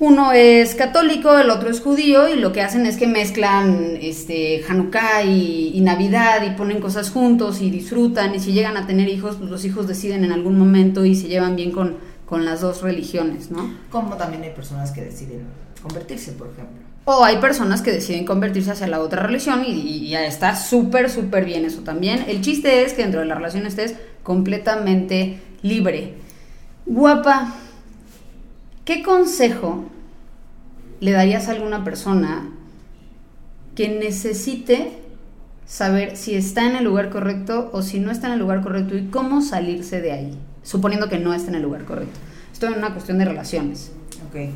uno 0.00 0.30
es 0.30 0.76
católico, 0.76 1.36
el 1.36 1.50
otro 1.50 1.70
es 1.70 1.80
judío 1.80 2.28
y 2.28 2.36
lo 2.36 2.52
que 2.52 2.62
hacen 2.62 2.86
es 2.86 2.96
que 2.96 3.08
mezclan 3.08 3.98
este 4.00 4.64
Hanukkah 4.68 5.24
y, 5.24 5.80
Navidad 5.80 6.42
y 6.42 6.50
ponen 6.50 6.80
cosas 6.80 7.10
juntos 7.10 7.62
y 7.62 7.70
disfrutan 7.70 8.34
y 8.34 8.40
si 8.40 8.52
llegan 8.52 8.76
a 8.76 8.86
tener 8.86 9.08
hijos, 9.08 9.36
pues 9.36 9.50
los 9.50 9.64
hijos 9.64 9.88
deciden 9.88 10.22
en 10.22 10.32
algún 10.32 10.58
momento 10.58 11.04
y 11.04 11.14
se 11.14 11.28
llevan 11.28 11.56
bien 11.56 11.72
con, 11.72 11.96
con 12.26 12.44
las 12.44 12.60
dos 12.60 12.82
religiones, 12.82 13.50
¿no? 13.50 13.72
Como 13.90 14.16
también 14.16 14.42
hay 14.42 14.50
personas 14.50 14.90
que 14.92 15.00
deciden 15.00 15.46
convertirse, 15.82 16.32
por 16.32 16.48
ejemplo. 16.48 16.82
O 17.06 17.24
hay 17.24 17.38
personas 17.38 17.80
que 17.80 17.90
deciden 17.90 18.26
convertirse 18.26 18.70
hacia 18.70 18.86
la 18.86 19.00
otra 19.00 19.22
religión 19.22 19.64
y, 19.66 19.70
y 19.70 20.10
ya 20.10 20.26
está 20.26 20.54
súper, 20.54 21.08
súper 21.08 21.46
bien 21.46 21.64
eso 21.64 21.80
también. 21.80 22.26
El 22.28 22.42
chiste 22.42 22.82
es 22.82 22.92
que 22.92 23.02
dentro 23.02 23.20
de 23.20 23.26
la 23.26 23.34
relación 23.34 23.66
estés 23.66 23.94
completamente 24.22 25.40
libre. 25.62 26.16
Guapa, 26.84 27.54
¿Qué 28.88 29.02
consejo 29.02 29.84
le 31.00 31.12
darías 31.12 31.48
a 31.48 31.50
alguna 31.50 31.84
persona 31.84 32.48
que 33.76 33.90
necesite 33.90 34.98
saber 35.66 36.16
si 36.16 36.34
está 36.34 36.64
en 36.64 36.74
el 36.74 36.84
lugar 36.84 37.10
correcto 37.10 37.68
o 37.74 37.82
si 37.82 38.00
no 38.00 38.10
está 38.10 38.28
en 38.28 38.32
el 38.32 38.38
lugar 38.38 38.62
correcto 38.62 38.96
y 38.96 39.08
cómo 39.08 39.42
salirse 39.42 40.00
de 40.00 40.12
ahí, 40.12 40.38
suponiendo 40.62 41.10
que 41.10 41.18
no 41.18 41.34
está 41.34 41.50
en 41.50 41.56
el 41.56 41.62
lugar 41.64 41.84
correcto? 41.84 42.18
Esto 42.50 42.66
es 42.68 42.78
una 42.78 42.94
cuestión 42.94 43.18
de 43.18 43.26
relaciones. 43.26 43.92
Ok. 44.26 44.54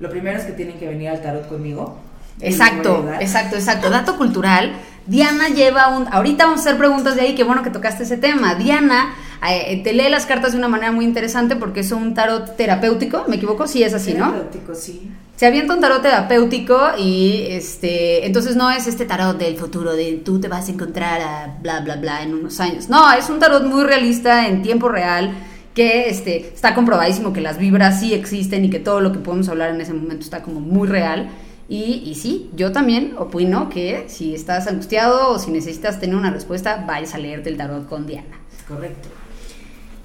Lo 0.00 0.10
primero 0.10 0.36
es 0.36 0.46
que 0.46 0.52
tienen 0.52 0.76
que 0.76 0.88
venir 0.88 1.10
al 1.10 1.22
tarot 1.22 1.46
conmigo. 1.48 1.96
Exacto, 2.40 3.08
exacto, 3.20 3.54
exacto. 3.54 3.88
Dato 3.88 4.18
cultural. 4.18 4.72
Diana 5.06 5.46
lleva 5.48 5.96
un... 5.96 6.08
Ahorita 6.08 6.46
vamos 6.46 6.58
a 6.58 6.62
hacer 6.70 6.76
preguntas 6.76 7.14
de 7.14 7.20
ahí, 7.20 7.36
qué 7.36 7.44
bueno 7.44 7.62
que 7.62 7.70
tocaste 7.70 8.02
ese 8.02 8.16
tema. 8.16 8.56
Diana 8.56 9.14
eh, 9.52 9.80
te 9.82 9.92
lee 9.92 10.08
las 10.08 10.26
cartas 10.26 10.52
de 10.52 10.58
una 10.58 10.68
manera 10.68 10.92
muy 10.92 11.04
interesante 11.04 11.56
porque 11.56 11.80
es 11.80 11.92
un 11.92 12.14
tarot 12.14 12.56
terapéutico, 12.56 13.24
¿me 13.28 13.36
equivoco? 13.36 13.66
Sí, 13.66 13.82
es 13.82 13.92
así, 13.92 14.14
¿no? 14.14 14.30
Terapéutico, 14.30 14.74
sí. 14.74 15.10
Se 15.36 15.46
avienta 15.46 15.74
un 15.74 15.80
tarot 15.80 16.00
terapéutico 16.00 16.80
y 16.96 17.46
este, 17.48 18.24
entonces 18.24 18.54
no 18.54 18.70
es 18.70 18.86
este 18.86 19.04
tarot 19.04 19.36
del 19.36 19.56
futuro 19.56 19.94
de 19.94 20.22
tú 20.24 20.40
te 20.40 20.46
vas 20.46 20.68
a 20.68 20.72
encontrar 20.72 21.20
a 21.20 21.58
bla 21.60 21.80
bla 21.80 21.96
bla 21.96 22.22
en 22.22 22.34
unos 22.34 22.60
años. 22.60 22.88
No, 22.88 23.12
es 23.12 23.28
un 23.28 23.40
tarot 23.40 23.64
muy 23.64 23.82
realista 23.82 24.46
en 24.46 24.62
tiempo 24.62 24.88
real 24.88 25.34
que 25.74 26.08
este, 26.08 26.54
está 26.54 26.74
comprobadísimo 26.74 27.32
que 27.32 27.40
las 27.40 27.58
vibras 27.58 27.98
sí 27.98 28.14
existen 28.14 28.64
y 28.64 28.70
que 28.70 28.78
todo 28.78 29.00
lo 29.00 29.10
que 29.10 29.18
podemos 29.18 29.48
hablar 29.48 29.70
en 29.70 29.80
ese 29.80 29.92
momento 29.92 30.22
está 30.22 30.42
como 30.42 30.60
muy 30.60 30.86
real. 30.86 31.28
Y, 31.68 32.02
y, 32.06 32.14
sí, 32.14 32.50
yo 32.54 32.72
también 32.72 33.14
opino 33.18 33.70
que 33.70 34.04
si 34.08 34.34
estás 34.34 34.66
angustiado 34.68 35.30
o 35.30 35.38
si 35.38 35.50
necesitas 35.50 35.98
tener 35.98 36.14
una 36.14 36.30
respuesta, 36.30 36.84
vayas 36.86 37.14
a 37.14 37.18
leerte 37.18 37.48
el 37.48 37.56
tarot 37.56 37.88
con 37.88 38.06
Diana. 38.06 38.38
Correcto. 38.68 39.23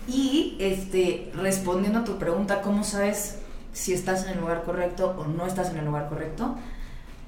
Y 0.10 0.56
este, 0.60 1.32
respondiendo 1.36 2.00
a 2.00 2.04
tu 2.04 2.18
pregunta, 2.18 2.62
¿cómo 2.62 2.84
sabes 2.84 3.38
si 3.74 3.94
estás 3.94 4.26
en 4.26 4.32
el 4.32 4.40
lugar 4.40 4.64
correcto 4.64 5.16
o 5.20 5.26
no 5.26 5.46
estás 5.46 5.70
en 5.70 5.78
el 5.78 5.86
lugar 5.86 6.10
correcto? 6.10 6.56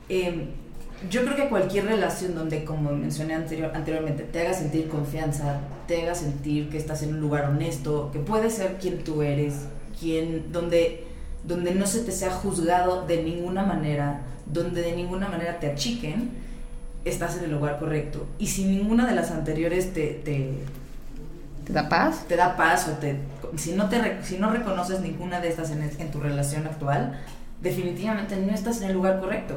Em, 0.10 0.48
yo 1.10 1.24
creo 1.24 1.36
que 1.36 1.50
cualquier 1.50 1.86
relación 1.86 2.34
donde, 2.34 2.64
como 2.64 2.92
mencioné 2.92 3.36
anterior, 3.36 3.72
anteriormente, 3.74 4.24
te 4.24 4.42
haga 4.42 4.54
sentir 4.54 4.88
confianza, 4.88 5.60
te 5.88 6.02
haga 6.02 6.16
sentir 6.16 6.70
que 6.70 6.78
estás 6.78 7.04
en 7.04 7.14
un 7.16 7.22
lugar 7.22 7.46
honesto, 7.46 8.10
que 8.12 8.20
puedes 8.20 8.54
ser 8.54 8.78
quien 8.80 9.04
tú 9.04 9.22
eres, 9.22 9.66
quien, 10.00 10.52
donde, 10.52 11.06
donde 11.44 11.76
no 11.76 11.86
se 11.86 12.02
te 12.02 12.12
sea 12.12 12.32
juzgado 12.32 13.06
de 13.06 13.24
ninguna 13.24 13.64
manera, 13.64 14.22
donde 14.46 14.82
de 14.82 14.96
ninguna 14.96 15.28
manera 15.28 15.60
te 15.60 15.68
achiquen, 15.72 16.32
estás 17.06 17.38
en 17.38 17.46
el 17.46 17.52
lugar 17.52 17.80
correcto. 17.80 18.26
Y 18.40 18.48
si 18.48 18.66
ninguna 18.66 19.08
de 19.08 19.16
las 19.16 19.32
anteriores 19.32 19.94
te, 19.94 20.22
te 20.24 20.54
¿Te 21.66 21.74
da 21.74 21.90
paz? 21.90 22.26
Te 22.28 22.36
da 22.36 22.56
paz 22.56 22.90
te... 23.00 23.20
Si 23.58 23.74
no, 23.74 23.90
te, 23.90 24.24
si 24.24 24.38
no 24.38 24.52
reconoces 24.52 25.02
ninguna 25.02 25.40
de 25.42 25.50
estas 25.50 25.72
en, 25.72 25.84
en 25.84 26.12
tu 26.12 26.20
relación 26.20 26.66
actual, 26.68 27.20
definitivamente 27.62 28.36
no 28.38 28.54
estás 28.54 28.82
en 28.82 28.90
el 28.90 28.94
lugar 28.94 29.20
correcto. 29.20 29.56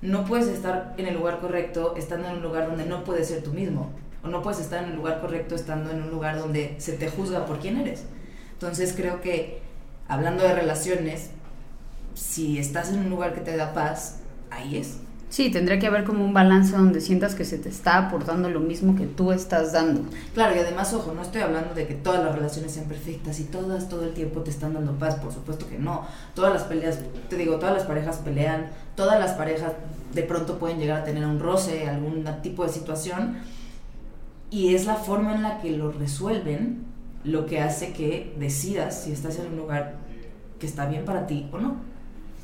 No 0.00 0.24
puedes 0.24 0.48
estar 0.48 0.94
en 0.96 1.06
el 1.06 1.14
lugar 1.14 1.40
correcto 1.40 1.94
estando 1.96 2.28
en 2.28 2.36
un 2.36 2.42
lugar 2.42 2.66
donde 2.66 2.86
no 2.86 3.04
puedes 3.04 3.28
ser 3.28 3.42
tú 3.42 3.52
mismo. 3.52 3.90
O 4.24 4.28
no 4.28 4.42
puedes 4.42 4.60
estar 4.60 4.82
en 4.84 4.90
el 4.90 4.96
lugar 4.96 5.20
correcto 5.20 5.54
estando 5.54 5.90
en 5.90 6.02
un 6.02 6.10
lugar 6.10 6.38
donde 6.38 6.76
se 6.78 6.92
te 6.92 7.08
juzga 7.08 7.44
por 7.46 7.58
quién 7.58 7.76
eres. 7.78 8.04
Entonces 8.52 8.94
creo 8.96 9.20
que, 9.20 9.60
hablando 10.08 10.44
de 10.44 10.54
relaciones, 10.54 11.30
si 12.14 12.58
estás 12.58 12.90
en 12.90 13.00
un 13.00 13.10
lugar 13.10 13.34
que 13.34 13.40
te 13.40 13.56
da 13.56 13.74
paz, 13.74 14.20
ahí 14.50 14.76
es. 14.76 14.98
Sí, 15.32 15.50
tendría 15.50 15.78
que 15.78 15.86
haber 15.86 16.04
como 16.04 16.26
un 16.26 16.34
balance 16.34 16.76
donde 16.76 17.00
sientas 17.00 17.34
que 17.34 17.46
se 17.46 17.56
te 17.56 17.70
está 17.70 17.96
aportando 17.96 18.50
lo 18.50 18.60
mismo 18.60 18.94
que 18.94 19.06
tú 19.06 19.32
estás 19.32 19.72
dando. 19.72 20.02
Claro, 20.34 20.54
y 20.54 20.58
además, 20.58 20.92
ojo, 20.92 21.14
no 21.14 21.22
estoy 21.22 21.40
hablando 21.40 21.72
de 21.72 21.86
que 21.86 21.94
todas 21.94 22.22
las 22.22 22.34
relaciones 22.34 22.72
sean 22.72 22.84
perfectas 22.84 23.40
y 23.40 23.44
todas 23.44 23.88
todo 23.88 24.04
el 24.04 24.12
tiempo 24.12 24.40
te 24.42 24.50
están 24.50 24.74
dando 24.74 24.92
paz, 24.98 25.14
por 25.14 25.32
supuesto 25.32 25.66
que 25.70 25.78
no. 25.78 26.06
Todas 26.34 26.52
las 26.52 26.64
peleas, 26.64 26.98
te 27.30 27.36
digo, 27.36 27.54
todas 27.54 27.74
las 27.74 27.86
parejas 27.86 28.18
pelean, 28.18 28.66
todas 28.94 29.18
las 29.18 29.32
parejas 29.32 29.72
de 30.12 30.22
pronto 30.22 30.58
pueden 30.58 30.78
llegar 30.78 31.00
a 31.00 31.04
tener 31.04 31.24
un 31.24 31.40
roce, 31.40 31.88
algún 31.88 32.26
tipo 32.42 32.66
de 32.66 32.68
situación, 32.68 33.38
y 34.50 34.74
es 34.74 34.84
la 34.84 34.96
forma 34.96 35.34
en 35.34 35.44
la 35.44 35.62
que 35.62 35.70
lo 35.70 35.92
resuelven 35.92 36.84
lo 37.24 37.46
que 37.46 37.62
hace 37.62 37.94
que 37.94 38.34
decidas 38.38 39.04
si 39.04 39.12
estás 39.12 39.38
en 39.38 39.46
un 39.46 39.56
lugar 39.56 39.94
que 40.60 40.66
está 40.66 40.84
bien 40.84 41.06
para 41.06 41.26
ti 41.26 41.48
o 41.52 41.58
no. 41.58 41.76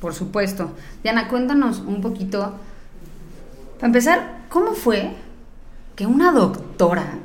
Por 0.01 0.14
supuesto. 0.14 0.70
Diana, 1.03 1.29
cuéntanos 1.29 1.81
un 1.81 2.01
poquito 2.01 2.55
para 3.79 3.87
empezar, 3.87 4.38
¿cómo 4.49 4.73
fue 4.73 5.12
que 5.95 6.05
una 6.05 6.33
doctora 6.33 7.19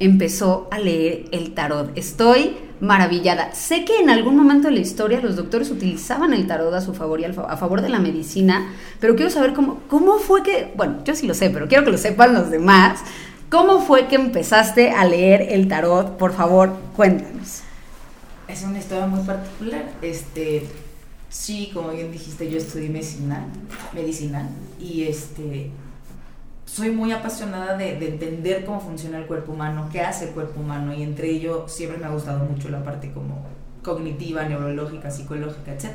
empezó 0.00 0.68
a 0.72 0.80
leer 0.80 1.26
el 1.30 1.54
tarot? 1.54 1.96
Estoy 1.96 2.56
maravillada. 2.80 3.54
Sé 3.54 3.84
que 3.84 4.00
en 4.00 4.10
algún 4.10 4.36
momento 4.36 4.66
de 4.66 4.74
la 4.74 4.80
historia 4.80 5.20
los 5.20 5.36
doctores 5.36 5.70
utilizaban 5.70 6.32
el 6.32 6.48
tarot 6.48 6.74
a 6.74 6.80
su 6.80 6.92
favor 6.92 7.20
y 7.20 7.24
a 7.24 7.56
favor 7.56 7.80
de 7.82 7.88
la 7.88 8.00
medicina, 8.00 8.72
pero 8.98 9.14
quiero 9.14 9.30
saber 9.30 9.54
cómo, 9.54 9.80
cómo 9.88 10.18
fue 10.18 10.42
que, 10.42 10.72
bueno, 10.76 11.04
yo 11.04 11.14
sí 11.14 11.28
lo 11.28 11.34
sé, 11.34 11.50
pero 11.50 11.68
quiero 11.68 11.84
que 11.84 11.92
lo 11.92 11.98
sepan 11.98 12.34
los 12.34 12.50
demás. 12.50 13.00
¿Cómo 13.48 13.80
fue 13.80 14.08
que 14.08 14.16
empezaste 14.16 14.90
a 14.90 15.04
leer 15.04 15.46
el 15.50 15.68
tarot? 15.68 16.16
Por 16.16 16.32
favor, 16.32 16.76
cuéntanos. 16.96 17.60
Es 18.48 18.64
una 18.64 18.78
historia 18.80 19.06
muy 19.06 19.24
particular. 19.24 19.92
Este, 20.02 20.66
sí, 21.28 21.70
como 21.72 21.90
bien 21.90 22.10
dijiste, 22.10 22.50
yo 22.50 22.58
estudié 22.58 22.88
medicina, 22.88 23.46
medicina 23.94 24.48
y 24.80 25.04
este 25.04 25.70
soy 26.72 26.90
muy 26.90 27.12
apasionada 27.12 27.76
de, 27.76 27.98
entender 27.98 28.64
cómo 28.64 28.80
funciona 28.80 29.18
el 29.18 29.26
cuerpo 29.26 29.52
humano, 29.52 29.90
qué 29.92 30.00
hace 30.00 30.28
el 30.28 30.30
cuerpo 30.30 30.60
humano 30.60 30.94
y 30.94 31.02
entre 31.02 31.28
ello 31.28 31.68
siempre 31.68 31.98
me 31.98 32.06
ha 32.06 32.08
gustado 32.08 32.46
mucho 32.46 32.70
la 32.70 32.82
parte 32.82 33.12
como 33.12 33.44
cognitiva, 33.82 34.44
neurológica, 34.44 35.10
psicológica, 35.10 35.74
etc. 35.74 35.90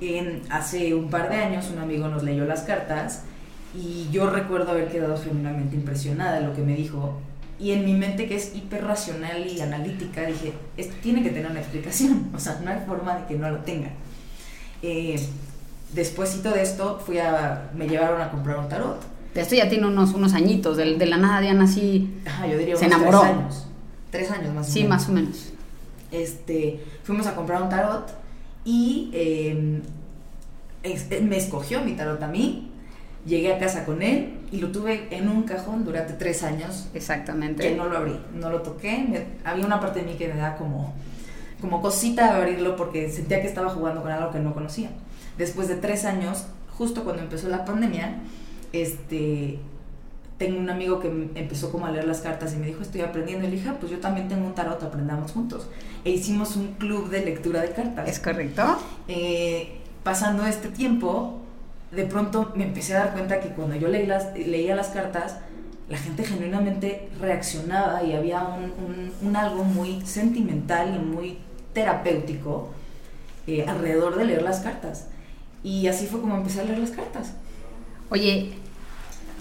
En, 0.00 0.40
hace 0.48 0.94
un 0.94 1.10
par 1.10 1.28
de 1.28 1.36
años 1.36 1.70
un 1.70 1.78
amigo 1.78 2.08
nos 2.08 2.22
leyó 2.22 2.46
las 2.46 2.62
cartas 2.62 3.24
y 3.74 4.08
yo 4.10 4.30
recuerdo 4.30 4.70
haber 4.70 4.88
quedado 4.88 5.18
genuinamente 5.18 5.76
impresionada 5.76 6.40
de 6.40 6.46
lo 6.46 6.54
que 6.54 6.62
me 6.62 6.74
dijo 6.74 7.20
y 7.58 7.72
en 7.72 7.84
mi 7.84 7.92
mente 7.92 8.28
que 8.28 8.36
es 8.36 8.56
hiperracional 8.56 9.46
y 9.46 9.60
analítica 9.60 10.22
dije, 10.22 10.54
esto 10.78 10.94
tiene 11.02 11.22
que 11.22 11.28
tener 11.30 11.50
una 11.50 11.60
explicación, 11.60 12.30
o 12.34 12.38
sea, 12.38 12.58
no 12.64 12.70
hay 12.70 12.80
forma 12.86 13.18
de 13.18 13.26
que 13.26 13.34
no 13.34 13.50
lo 13.50 13.58
tenga. 13.58 13.90
Eh, 14.80 15.20
despuésito 15.92 16.50
de 16.52 16.62
esto 16.62 16.98
fui 17.04 17.18
a, 17.18 17.70
me 17.74 17.86
llevaron 17.86 18.22
a 18.22 18.30
comprar 18.30 18.56
un 18.56 18.70
tarot. 18.70 19.15
Esto 19.42 19.54
ya 19.54 19.68
tiene 19.68 19.86
unos, 19.86 20.12
unos 20.14 20.34
añitos, 20.34 20.76
de, 20.76 20.96
de 20.96 21.06
la 21.06 21.16
nada 21.16 21.40
Diana 21.40 21.64
así 21.64 22.12
Ajá, 22.26 22.46
yo 22.46 22.58
diría 22.58 22.76
se 22.76 22.86
unos 22.86 22.96
enamoró. 22.96 23.20
tres 23.20 23.32
años. 23.34 23.66
Tres 24.10 24.30
años 24.30 24.54
más 24.54 24.68
o 24.68 24.72
Sí, 24.72 24.82
menos. 24.84 24.90
más 24.98 25.08
o 25.08 25.12
menos. 25.12 25.52
Este, 26.12 26.80
fuimos 27.02 27.26
a 27.26 27.34
comprar 27.34 27.62
un 27.62 27.68
tarot 27.68 28.08
y 28.64 29.10
eh, 29.12 29.82
es- 30.82 31.10
él 31.10 31.24
me 31.24 31.36
escogió 31.36 31.80
mi 31.82 31.92
tarot 31.92 32.22
a 32.22 32.28
mí. 32.28 32.70
Llegué 33.26 33.52
a 33.52 33.58
casa 33.58 33.84
con 33.84 34.02
él 34.02 34.34
y 34.52 34.58
lo 34.58 34.68
tuve 34.70 35.08
en 35.10 35.28
un 35.28 35.42
cajón 35.42 35.84
durante 35.84 36.12
tres 36.12 36.44
años 36.44 36.86
Exactamente. 36.94 37.60
que 37.68 37.74
no 37.74 37.86
lo 37.88 37.96
abrí, 37.98 38.16
no 38.34 38.50
lo 38.50 38.62
toqué. 38.62 39.04
me- 39.08 39.26
había 39.48 39.66
una 39.66 39.80
parte 39.80 40.00
de 40.00 40.06
mí 40.06 40.14
que 40.14 40.28
me 40.28 40.36
da 40.40 40.56
como, 40.56 40.94
como 41.60 41.82
cosita 41.82 42.36
abrirlo 42.36 42.76
porque 42.76 43.10
sentía 43.10 43.40
que 43.42 43.48
estaba 43.48 43.68
jugando 43.70 44.00
con 44.02 44.12
algo 44.12 44.30
que 44.30 44.38
no 44.38 44.54
conocía. 44.54 44.90
Después 45.38 45.66
de 45.66 45.74
tres 45.74 46.04
años, 46.04 46.44
justo 46.78 47.02
cuando 47.02 47.22
empezó 47.22 47.48
la 47.48 47.64
pandemia, 47.64 48.14
este, 48.72 49.58
tengo 50.38 50.58
un 50.58 50.68
amigo 50.70 51.00
que 51.00 51.08
empezó 51.34 51.70
como 51.72 51.86
a 51.86 51.90
leer 51.90 52.06
las 52.06 52.20
cartas 52.20 52.52
y 52.54 52.56
me 52.56 52.66
dijo, 52.66 52.82
estoy 52.82 53.00
aprendiendo. 53.00 53.46
Y 53.46 53.50
le 53.50 53.56
dije, 53.56 53.68
"Ah, 53.70 53.76
pues 53.80 53.90
yo 53.92 53.98
también 53.98 54.28
tengo 54.28 54.46
un 54.46 54.54
tarot, 54.54 54.82
aprendamos 54.82 55.32
juntos. 55.32 55.66
E 56.04 56.10
hicimos 56.10 56.56
un 56.56 56.74
club 56.74 57.08
de 57.10 57.24
lectura 57.24 57.62
de 57.62 57.70
cartas. 57.70 58.08
¿Es 58.08 58.18
correcto? 58.18 58.62
Eh, 59.08 59.78
pasando 60.02 60.46
este 60.46 60.68
tiempo, 60.68 61.40
de 61.90 62.04
pronto 62.04 62.52
me 62.54 62.64
empecé 62.64 62.94
a 62.96 62.98
dar 63.00 63.12
cuenta 63.14 63.40
que 63.40 63.48
cuando 63.50 63.76
yo 63.76 63.88
leí 63.88 64.06
las, 64.06 64.36
leía 64.36 64.74
las 64.76 64.88
cartas, 64.88 65.36
la 65.88 65.96
gente 65.98 66.24
genuinamente 66.24 67.08
reaccionaba 67.20 68.02
y 68.02 68.12
había 68.12 68.42
un, 68.42 68.64
un- 68.64 69.12
un 69.28 69.36
algo 69.36 69.62
muy 69.64 70.00
sentimental 70.04 70.94
y 70.94 70.98
muy 70.98 71.38
terapéutico 71.72 72.70
eh, 73.46 73.64
alrededor 73.68 74.16
de 74.16 74.24
leer 74.24 74.42
las 74.42 74.60
cartas. 74.60 75.06
Y 75.62 75.86
así 75.86 76.06
fue 76.06 76.20
como 76.20 76.36
empecé 76.36 76.60
a 76.60 76.64
leer 76.64 76.78
las 76.78 76.90
cartas. 76.90 77.32
Oye, 78.10 78.52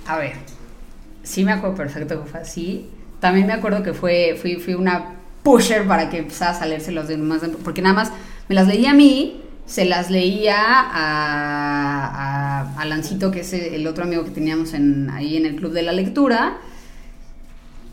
a 0.08 0.18
ver, 0.18 0.34
sí 1.24 1.44
me 1.44 1.52
acuerdo 1.52 1.76
perfecto 1.76 2.24
que 2.24 2.30
fue 2.30 2.40
así. 2.40 2.90
También 3.20 3.48
me 3.48 3.54
acuerdo 3.54 3.84
que 3.84 3.94
fue, 3.94 4.38
fui, 4.40 4.56
fui 4.56 4.74
una 4.74 5.16
pusher 5.44 5.88
para 5.88 6.10
que 6.10 6.18
empezaras 6.18 6.62
a 6.62 6.66
leerse 6.66 6.92
los 6.92 7.08
demás, 7.08 7.42
porque 7.64 7.82
nada 7.82 7.96
más 7.96 8.12
me 8.48 8.56
las 8.56 8.68
leía 8.68 8.92
a 8.92 8.94
mí, 8.94 9.42
se 9.66 9.86
las 9.86 10.10
leía 10.10 10.56
a, 10.58 11.62
a, 12.78 12.86
Lancito, 12.86 13.32
que 13.32 13.42
es 13.42 13.54
el 13.54 13.88
otro 13.88 14.04
amigo 14.04 14.24
que 14.24 14.30
teníamos 14.30 14.74
en, 14.74 15.10
ahí 15.10 15.38
en 15.38 15.46
el 15.46 15.56
club 15.56 15.72
de 15.72 15.82
la 15.82 15.92
lectura. 15.92 16.58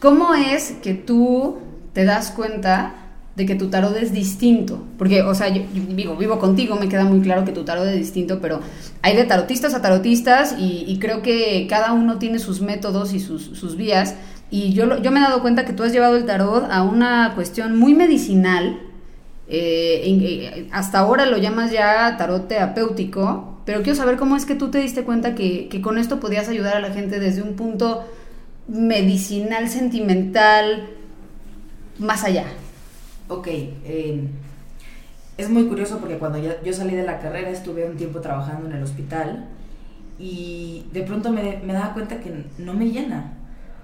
¿Cómo 0.00 0.34
es 0.34 0.72
que 0.82 0.94
tú 0.94 1.60
te 1.92 2.04
das 2.04 2.30
cuenta 2.30 2.94
de 3.36 3.46
que 3.46 3.54
tu 3.54 3.68
tarot 3.68 3.96
es 3.96 4.12
distinto? 4.12 4.82
Porque, 4.98 5.22
o 5.22 5.34
sea, 5.34 5.48
yo, 5.48 5.62
vivo, 5.72 6.16
vivo 6.16 6.38
contigo, 6.38 6.76
me 6.76 6.88
queda 6.88 7.04
muy 7.04 7.20
claro 7.20 7.44
que 7.44 7.52
tu 7.52 7.64
tarot 7.64 7.86
es 7.86 7.96
distinto, 7.96 8.40
pero 8.40 8.60
hay 9.00 9.16
de 9.16 9.24
tarotistas 9.24 9.74
a 9.74 9.82
tarotistas 9.82 10.56
y, 10.58 10.98
creo 11.00 11.22
que 11.22 11.66
cada 11.68 11.92
uno 11.92 12.18
tiene 12.18 12.38
sus 12.38 12.60
métodos 12.60 13.12
y 13.14 13.20
sus, 13.20 13.76
vías. 13.76 14.16
Y 14.50 14.74
yo, 14.74 15.00
yo 15.00 15.10
me 15.10 15.20
he 15.20 15.22
dado 15.22 15.40
cuenta 15.40 15.64
que 15.64 15.72
tú 15.72 15.82
has 15.82 15.92
llevado 15.92 16.16
el 16.16 16.26
tarot 16.26 16.70
a 16.70 16.82
una 16.82 17.32
cuestión 17.34 17.78
muy 17.78 17.94
medicinal. 17.94 18.80
eh, 19.48 20.02
eh, 20.04 20.68
hasta 20.72 20.98
ahora 20.98 21.26
lo 21.26 21.36
llamas 21.38 21.72
ya 21.72 22.16
tarot 22.16 22.48
terapéutico, 22.48 23.60
pero 23.64 23.82
quiero 23.82 23.96
saber 23.96 24.16
cómo 24.16 24.36
es 24.36 24.46
que 24.46 24.54
tú 24.54 24.70
te 24.70 24.78
diste 24.78 25.04
cuenta 25.04 25.34
que, 25.34 25.68
que 25.68 25.80
con 25.80 25.98
esto 25.98 26.20
podías 26.20 26.48
ayudar 26.48 26.76
a 26.76 26.80
la 26.80 26.90
gente 26.90 27.18
desde 27.20 27.42
un 27.42 27.54
punto 27.54 28.04
medicinal, 28.68 29.68
sentimental, 29.68 30.88
más 31.98 32.24
allá. 32.24 32.44
Ok, 33.32 33.46
eh, 33.48 34.28
es 35.38 35.48
muy 35.48 35.66
curioso 35.66 35.98
porque 35.98 36.18
cuando 36.18 36.38
yo, 36.38 36.72
salí 36.74 36.94
de 36.94 37.02
la 37.02 37.18
carrera 37.18 37.48
estuve 37.48 37.88
un 37.88 37.96
tiempo 37.96 38.20
trabajando 38.20 38.68
en 38.68 38.76
el 38.76 38.82
hospital 38.82 39.46
y 40.18 40.84
de 40.92 41.00
pronto 41.00 41.30
me, 41.30 41.62
daba 41.66 41.94
cuenta 41.94 42.20
que 42.20 42.44
no 42.58 42.74
me 42.74 42.90
llena, 42.90 43.32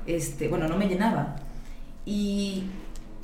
este, 0.06 0.48
bueno, 0.48 0.68
no 0.68 0.76
me 0.76 0.87
llenaba. 0.87 1.37
Y 2.04 2.64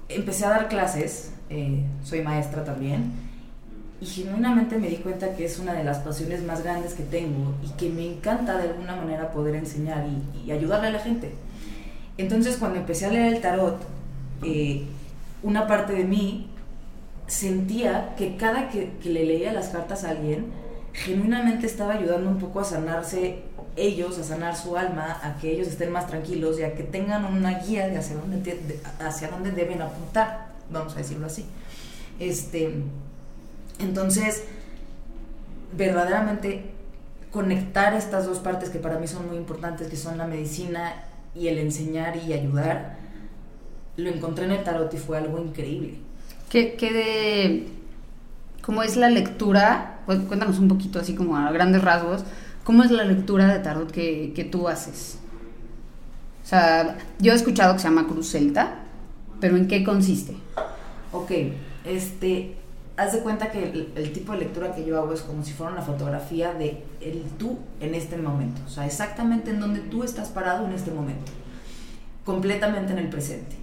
empecé 0.09 0.47
a 0.47 0.49
dar 0.49 0.69
clases, 0.69 1.35
eh, 1.51 1.85
soy 2.03 2.23
maestra 2.23 2.65
también, 2.65 3.13
y 4.01 4.07
genuinamente 4.07 4.79
me 4.79 4.89
di 4.89 4.97
cuenta 4.97 5.37
que 5.37 5.45
es 5.45 5.59
una 5.59 5.75
de 5.75 5.85
las 5.85 5.99
pasiones 5.99 6.43
más 6.43 6.63
grandes 6.63 6.95
que 6.95 7.03
tengo 7.03 7.55
y 7.63 7.69
que 7.77 7.91
me 7.91 8.07
encanta 8.07 8.57
de 8.57 8.71
alguna 8.71 8.97
manera 8.97 9.31
poder 9.31 9.57
enseñar 9.57 10.07
y, 10.07 10.47
y 10.49 10.53
ayudarle 10.53 10.89
a 10.89 10.93
la 10.93 11.01
gente. 11.01 11.35
Entonces 12.17 12.57
cuando 12.57 12.79
empecé 12.79 13.05
a 13.05 13.11
leer 13.11 13.35
el 13.35 13.43
tarot, 13.43 13.79
eh, 14.43 14.87
una 15.45 15.69
parte 15.69 15.93
de 15.93 16.05
mí 16.05 16.51
sentía 17.27 18.15
que 18.17 18.37
cada 18.37 18.69
que, 18.69 18.95
que 19.01 19.11
le 19.11 19.25
leía 19.25 19.53
las 19.53 19.69
cartas 19.69 20.03
a 20.05 20.11
alguien, 20.11 20.47
genuinamente 20.93 21.67
estaba 21.67 21.95
ayudando 21.95 22.29
un 22.29 22.39
poco 22.39 22.61
a 22.61 22.65
sanarse 22.65 23.43
ellos, 23.77 24.19
a 24.19 24.25
sanar 24.25 24.57
su 24.57 24.77
alma, 24.77 25.21
a 25.23 25.37
que 25.37 25.53
ellos 25.53 25.69
estén 25.69 25.93
más 25.93 26.07
tranquilos 26.07 26.59
y 26.59 26.63
a 26.63 26.75
que 26.75 26.83
tengan 26.83 27.25
una 27.25 27.61
guía 27.61 27.89
de 27.89 27.99
hacia 27.99 28.17
dónde, 28.17 28.81
hacia 29.01 29.29
dónde 29.29 29.51
deben 29.51 29.83
apuntar, 29.83 30.49
vamos 30.71 30.95
a 30.95 30.99
decirlo 30.99 31.27
así. 31.27 31.45
Este, 32.19 32.83
entonces, 33.81 34.45
verdaderamente 35.77 36.71
conectar 37.33 37.95
estas 37.95 38.27
dos 38.27 38.39
partes 38.39 38.71
que 38.71 38.79
para 38.79 38.99
mí 38.99 39.09
son 39.09 39.27
muy 39.29 39.37
importantes, 39.37 39.89
que 39.89 39.97
son 39.97 40.17
la 40.19 40.27
medicina 40.27 40.95
y 41.35 41.49
el 41.49 41.59
enseñar 41.59 42.17
y 42.17 42.33
ayudar, 42.33 43.04
lo 43.97 44.11
encontré 44.11 44.45
en 44.45 44.53
el 44.53 44.65
tarot 44.65 44.93
y 44.93 44.99
fue 44.99 45.19
algo 45.19 45.39
increíble. 45.39 45.95
¿Qué, 46.49 46.75
qué 46.75 46.93
de... 46.93 47.67
¿Cómo 48.63 48.83
es 48.83 48.97
la 48.97 49.11
lectura? 49.11 50.01
Cuéntanos 50.07 50.59
un 50.59 50.69
poquito 50.69 50.99
así 50.99 51.15
como 51.15 51.37
a 51.37 51.51
grandes 51.53 51.83
rasgos. 51.83 52.25
¿Cómo 52.65 52.83
es 52.83 52.91
la 52.91 53.05
lectura 53.05 53.53
de 53.53 53.61
tarot 53.61 53.91
que, 53.91 54.33
que 54.35 54.45
tú 54.45 54.69
haces? 54.69 55.19
O 56.43 56.47
sea, 56.47 56.99
yo 57.19 57.33
he 57.33 57.37
escuchado 57.37 57.75
que 57.75 57.81
se 57.81 57.89
llama 57.89 58.07
Cruz 58.07 58.31
Celta, 58.31 58.85
pero 59.41 59.57
¿en 59.57 59.67
qué 59.69 59.85
consiste? 59.85 60.35
Ok, 61.13 61.31
este, 61.85 62.57
haz 62.97 63.13
de 63.13 63.21
cuenta 63.21 63.51
que 63.51 63.65
el, 63.65 63.93
el 63.97 64.13
tipo 64.13 64.33
de 64.33 64.39
lectura 64.39 64.75
que 64.75 64.85
yo 64.85 64.99
hago 64.99 65.13
es 65.13 65.23
como 65.23 65.45
si 65.45 65.53
fuera 65.53 65.73
una 65.73 65.83
fotografía 65.83 66.53
de 66.53 66.83
el 67.01 67.23
tú 67.39 67.59
en 67.81 67.95
este 67.95 68.17
momento, 68.17 68.61
o 68.67 68.71
sea, 68.71 68.87
exactamente 68.87 69.51
en 69.51 69.61
donde 69.61 69.81
tú 69.81 70.03
estás 70.03 70.29
parado 70.29 70.67
en 70.67 70.73
este 70.73 70.91
momento, 70.91 71.33
completamente 72.25 72.93
en 72.93 72.99
el 72.99 73.09
presente. 73.09 73.57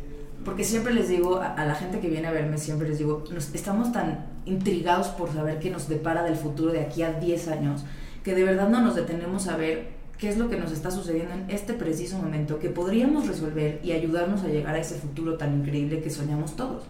Porque 0.43 0.63
siempre 0.63 0.93
les 0.93 1.07
digo 1.07 1.37
a, 1.37 1.53
a 1.53 1.65
la 1.65 1.75
gente 1.75 1.99
que 1.99 2.09
viene 2.09 2.27
a 2.27 2.31
verme, 2.31 2.57
siempre 2.57 2.87
les 2.87 2.97
digo, 2.97 3.23
nos, 3.31 3.53
estamos 3.53 3.91
tan 3.91 4.25
intrigados 4.45 5.07
por 5.09 5.31
saber 5.31 5.59
qué 5.59 5.69
nos 5.69 5.87
depara 5.87 6.23
del 6.23 6.35
futuro 6.35 6.71
de 6.71 6.81
aquí 6.81 7.03
a 7.03 7.13
10 7.13 7.47
años, 7.49 7.83
que 8.23 8.33
de 8.33 8.43
verdad 8.43 8.69
no 8.69 8.81
nos 8.81 8.95
detenemos 8.95 9.47
a 9.47 9.57
ver 9.57 10.01
qué 10.17 10.29
es 10.29 10.37
lo 10.37 10.49
que 10.49 10.57
nos 10.57 10.71
está 10.71 10.91
sucediendo 10.91 11.33
en 11.33 11.49
este 11.49 11.73
preciso 11.73 12.17
momento, 12.17 12.59
que 12.59 12.69
podríamos 12.69 13.27
resolver 13.27 13.79
y 13.83 13.91
ayudarnos 13.91 14.43
a 14.43 14.47
llegar 14.47 14.75
a 14.75 14.79
ese 14.79 14.95
futuro 14.95 15.37
tan 15.37 15.59
increíble 15.59 16.01
que 16.01 16.09
soñamos 16.09 16.55
todos. 16.55 16.83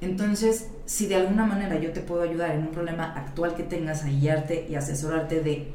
Entonces, 0.00 0.68
si 0.86 1.06
de 1.06 1.16
alguna 1.16 1.46
manera 1.46 1.78
yo 1.78 1.92
te 1.92 2.00
puedo 2.00 2.22
ayudar 2.22 2.52
en 2.52 2.62
un 2.62 2.68
problema 2.68 3.04
actual 3.04 3.54
que 3.54 3.62
tengas 3.62 4.04
a 4.04 4.08
guiarte 4.08 4.66
y 4.68 4.74
asesorarte 4.74 5.40
de 5.40 5.72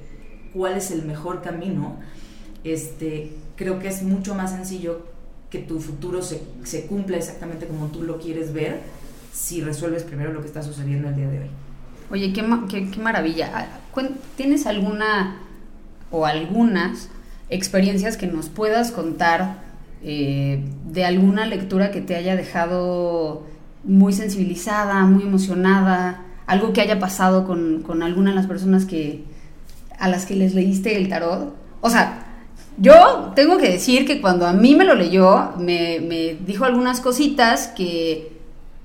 cuál 0.54 0.78
es 0.78 0.92
el 0.92 1.04
mejor 1.04 1.42
camino, 1.42 1.98
este, 2.64 3.34
creo 3.56 3.80
que 3.80 3.88
es 3.88 4.04
mucho 4.04 4.36
más 4.36 4.52
sencillo 4.52 5.06
que 5.50 5.60
tu 5.60 5.80
futuro 5.80 6.22
se, 6.22 6.42
se 6.64 6.86
cumpla 6.86 7.18
exactamente 7.18 7.66
como 7.66 7.88
tú 7.88 8.04
lo 8.04 8.20
quieres 8.20 8.54
ver 8.54 8.82
si 9.34 9.62
resuelves 9.62 10.04
primero 10.04 10.34
lo 10.34 10.42
que 10.42 10.48
está 10.48 10.62
sucediendo 10.62 11.10
el 11.10 11.16
día 11.16 11.30
de 11.30 11.40
hoy. 11.40 11.50
Oye, 12.12 12.34
qué, 12.34 12.44
qué, 12.70 12.90
qué 12.90 13.00
maravilla. 13.00 13.52
Ah, 13.54 13.68
¿Tienes 14.36 14.66
alguna 14.66 15.38
o 16.12 16.26
algunas 16.26 17.10
experiencias 17.50 18.18
que 18.18 18.28
nos 18.28 18.50
puedas 18.50 18.92
contar 18.92 19.62
eh, 20.04 20.64
de 20.86 21.06
alguna 21.06 21.46
lectura 21.46 21.92
que 21.92 22.02
te 22.02 22.16
haya 22.16 22.36
dejado 22.36 23.46
muy 23.84 24.14
sensibilizada, 24.14 25.04
muy 25.06 25.24
emocionada? 25.24 26.26
Algo 26.48 26.74
que 26.74 26.82
haya 26.82 27.00
pasado 27.00 27.46
con, 27.46 27.84
con 27.84 28.02
alguna 28.02 28.32
de 28.32 28.36
las 28.36 28.48
personas 28.48 28.86
que, 28.86 29.24
a 30.00 30.08
las 30.08 30.26
que 30.26 30.36
les 30.36 30.56
leíste 30.56 30.96
el 30.96 31.10
tarot. 31.10 31.56
O 31.82 31.90
sea, 31.90 32.29
yo 32.80 33.34
tengo 33.36 33.58
que 33.58 33.70
decir 33.70 34.06
que 34.06 34.22
cuando 34.22 34.48
a 34.48 34.54
mí 34.54 34.76
me 34.76 34.86
lo 34.86 34.96
leyó, 34.96 35.52
me, 35.58 36.00
me 36.00 36.38
dijo 36.46 36.66
algunas 36.66 37.02
cositas 37.02 37.68
que, 37.68 38.32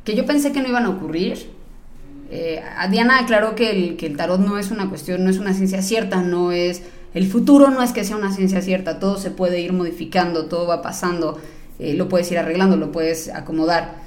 que 0.04 0.16
yo 0.16 0.26
pensé 0.26 0.52
que 0.52 0.60
no 0.60 0.68
iban 0.68 0.84
a 0.84 0.90
ocurrir. 0.90 1.50
Eh, 2.30 2.60
Diana 2.90 3.20
aclaró 3.20 3.54
que 3.54 3.70
el, 3.70 3.96
que 3.96 4.06
el 4.06 4.16
tarot 4.16 4.40
no 4.40 4.58
es 4.58 4.70
una 4.72 4.88
cuestión, 4.88 5.22
no 5.22 5.30
es 5.30 5.38
una 5.38 5.54
ciencia 5.54 5.80
cierta, 5.82 6.22
no 6.22 6.50
es. 6.50 6.82
El 7.14 7.28
futuro 7.28 7.70
no 7.70 7.82
es 7.82 7.92
que 7.92 8.04
sea 8.04 8.16
una 8.16 8.32
ciencia 8.32 8.60
cierta, 8.60 8.98
todo 8.98 9.16
se 9.18 9.30
puede 9.30 9.60
ir 9.60 9.72
modificando, 9.72 10.46
todo 10.46 10.66
va 10.66 10.82
pasando, 10.82 11.38
eh, 11.78 11.94
lo 11.94 12.08
puedes 12.08 12.30
ir 12.32 12.38
arreglando, 12.38 12.76
lo 12.76 12.90
puedes 12.90 13.28
acomodar. 13.28 14.02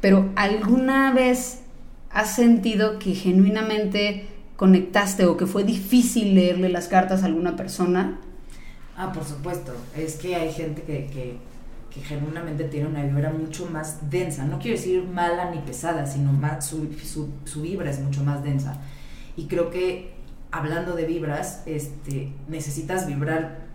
Pero 0.00 0.30
¿alguna 0.36 1.12
vez 1.12 1.62
has 2.10 2.36
sentido 2.36 3.00
que 3.00 3.14
genuinamente 3.14 4.28
conectaste 4.54 5.26
o 5.26 5.36
que 5.36 5.46
fue 5.46 5.64
difícil 5.64 6.36
leerle 6.36 6.68
las 6.68 6.86
cartas 6.86 7.24
a 7.24 7.26
alguna 7.26 7.56
persona? 7.56 8.20
Ah, 8.96 9.12
por 9.12 9.24
supuesto. 9.24 9.72
Es 9.94 10.16
que 10.16 10.34
hay 10.34 10.52
gente 10.52 10.82
que, 10.82 11.06
que, 11.06 11.38
que 11.92 12.00
genuinamente 12.00 12.64
tiene 12.64 12.88
una 12.88 13.02
vibra 13.02 13.30
mucho 13.30 13.66
más 13.66 14.10
densa. 14.10 14.44
No 14.44 14.58
quiero 14.58 14.76
decir 14.76 15.04
mala 15.04 15.50
ni 15.50 15.58
pesada, 15.58 16.06
sino 16.06 16.32
más, 16.32 16.66
su, 16.66 16.92
su, 17.04 17.28
su 17.44 17.62
vibra 17.62 17.90
es 17.90 18.00
mucho 18.00 18.24
más 18.24 18.42
densa. 18.42 18.78
Y 19.36 19.46
creo 19.46 19.70
que 19.70 20.14
hablando 20.50 20.94
de 20.94 21.04
vibras, 21.04 21.62
este, 21.66 22.32
necesitas 22.48 23.06
vibrar 23.06 23.66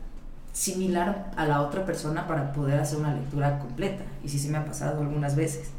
similar 0.53 1.31
a 1.37 1.45
la 1.45 1.61
otra 1.61 1.85
persona 1.85 2.27
para 2.27 2.51
poder 2.51 2.79
hacer 2.79 2.99
una 2.99 3.13
lectura 3.13 3.59
completa. 3.59 4.03
Y 4.23 4.29
sí, 4.29 4.39
sí 4.39 4.49
me 4.49 4.57
ha 4.57 4.65
pasado 4.65 5.01
algunas 5.01 5.35
veces. 5.35 5.69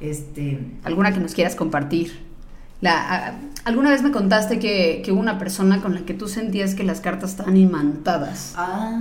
Este, 0.00 0.60
¿Alguna 0.84 1.12
que 1.12 1.20
nos 1.20 1.34
quieras 1.34 1.54
compartir? 1.54 2.27
La, 2.80 3.34
alguna 3.64 3.90
vez 3.90 4.02
me 4.02 4.12
contaste 4.12 4.58
que, 4.58 5.02
que, 5.04 5.10
hubo 5.10 5.20
una 5.20 5.38
persona 5.38 5.80
con 5.80 5.94
la 5.94 6.02
que 6.02 6.14
tú 6.14 6.28
sentías 6.28 6.74
que 6.74 6.84
las 6.84 7.00
cartas 7.00 7.30
estaban 7.30 7.56
imantadas. 7.56 8.54
Ah, 8.56 8.96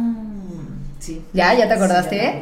sí. 1.00 1.22
¿Ya? 1.34 1.54
¿Ya 1.54 1.68
te 1.68 1.74
acordaste? 1.76 2.42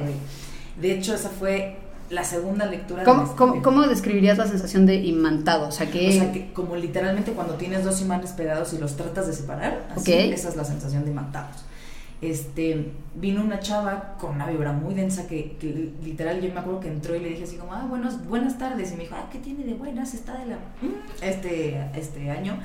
de 0.79 0.91
hecho, 0.91 1.15
esa 1.15 1.29
fue 1.29 1.77
la 2.09 2.23
segunda 2.23 2.65
lectura. 2.65 3.03
¿Cómo, 3.03 3.23
de 3.23 3.35
¿cómo, 3.35 3.61
¿cómo, 3.61 3.81
describirías 3.83 4.37
la 4.37 4.47
sensación 4.47 4.85
de 4.85 4.95
imantado? 4.95 5.67
O 5.67 5.71
sea, 5.71 5.89
que... 5.89 6.09
O 6.09 6.11
sea, 6.11 6.31
que 6.31 6.53
como 6.53 6.75
literalmente 6.75 7.31
cuando 7.31 7.55
tienes 7.55 7.83
dos 7.83 8.01
imanes 8.01 8.31
pegados 8.31 8.73
y 8.73 8.77
los 8.77 8.95
tratas 8.95 9.27
de 9.27 9.33
separar, 9.33 9.87
así, 9.95 10.13
esa 10.13 10.49
es 10.49 10.55
la 10.55 10.63
sensación 10.63 11.03
de 11.03 11.11
imantados 11.11 11.65
este, 12.21 12.91
vino 13.15 13.41
una 13.41 13.59
chava 13.59 14.15
con 14.19 14.35
una 14.35 14.47
vibra 14.47 14.71
muy 14.71 14.93
densa 14.93 15.27
que, 15.27 15.57
literal 16.03 16.41
yo 16.41 16.53
me 16.53 16.59
acuerdo 16.59 16.79
que 16.79 16.87
entró 16.87 17.15
y 17.15 17.19
le 17.19 17.29
dije 17.29 17.43
así 17.43 17.57
como, 17.57 17.73
ah, 17.73 17.85
buenos, 17.87 18.25
buenas 18.27 18.57
tardes. 18.57 18.91
Y 18.91 18.95
me 18.95 19.03
dijo, 19.03 19.15
ah, 19.17 19.29
¿qué 19.31 19.39
tiene 19.39 19.63
de 19.63 19.73
buenas? 19.73 20.13
Está 20.13 20.37
de 20.37 20.45
la... 20.45 20.55
Mm, 20.55 21.21
este, 21.21 21.89
este 21.95 22.31
año. 22.31 22.57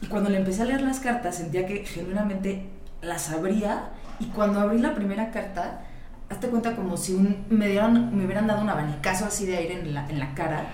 Y 0.00 0.06
cuando 0.06 0.30
le 0.30 0.38
empecé 0.38 0.62
a 0.62 0.64
leer 0.66 0.82
las 0.82 1.00
cartas 1.00 1.36
sentía 1.36 1.66
que 1.66 1.84
genuinamente 1.84 2.62
las 3.02 3.30
abría 3.30 3.90
y 4.20 4.26
cuando 4.26 4.60
abrí 4.60 4.78
la 4.78 4.94
primera 4.94 5.30
carta, 5.30 5.82
hazte 6.28 6.48
cuenta 6.48 6.76
como 6.76 6.96
si 6.96 7.14
me, 7.48 7.68
dieron, 7.68 8.16
me 8.16 8.24
hubieran 8.24 8.46
dado 8.46 8.62
un 8.62 8.68
abanicazo 8.68 9.26
así 9.26 9.46
de 9.46 9.56
aire 9.56 9.80
en 9.80 9.94
la, 9.94 10.08
en 10.08 10.18
la 10.18 10.34
cara 10.34 10.66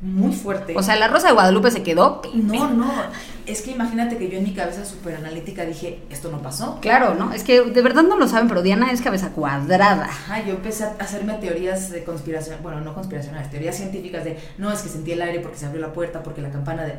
muy 0.00 0.32
fuerte. 0.32 0.74
O 0.76 0.82
sea, 0.82 0.96
la 0.96 1.08
Rosa 1.08 1.28
de 1.28 1.34
Guadalupe 1.34 1.70
se 1.70 1.82
quedó. 1.82 2.22
No, 2.32 2.70
no. 2.70 2.90
Es 3.46 3.62
que 3.62 3.72
imagínate 3.72 4.16
que 4.16 4.30
yo 4.30 4.38
en 4.38 4.44
mi 4.44 4.54
cabeza 4.54 4.84
súper 4.84 5.16
analítica 5.16 5.64
dije, 5.66 6.02
esto 6.08 6.30
no 6.30 6.40
pasó. 6.40 6.78
Claro, 6.80 7.14
¿no? 7.14 7.32
Es 7.32 7.44
que 7.44 7.62
de 7.62 7.82
verdad 7.82 8.02
no 8.02 8.16
lo 8.16 8.26
saben, 8.26 8.48
pero 8.48 8.62
Diana 8.62 8.92
es 8.92 9.02
cabeza 9.02 9.30
cuadrada. 9.30 10.04
Ajá, 10.04 10.42
yo 10.42 10.54
empecé 10.54 10.84
a 10.84 10.96
hacerme 10.98 11.34
teorías 11.34 11.90
de 11.90 12.04
conspiración, 12.04 12.58
bueno, 12.62 12.80
no 12.80 12.94
conspiracionales, 12.94 13.50
teorías 13.50 13.76
científicas 13.76 14.24
de, 14.24 14.38
no, 14.56 14.72
es 14.72 14.80
que 14.80 14.88
sentí 14.88 15.12
el 15.12 15.20
aire 15.20 15.40
porque 15.40 15.58
se 15.58 15.66
abrió 15.66 15.82
la 15.82 15.92
puerta, 15.92 16.22
porque 16.22 16.40
la 16.40 16.50
campana 16.50 16.84
de, 16.84 16.98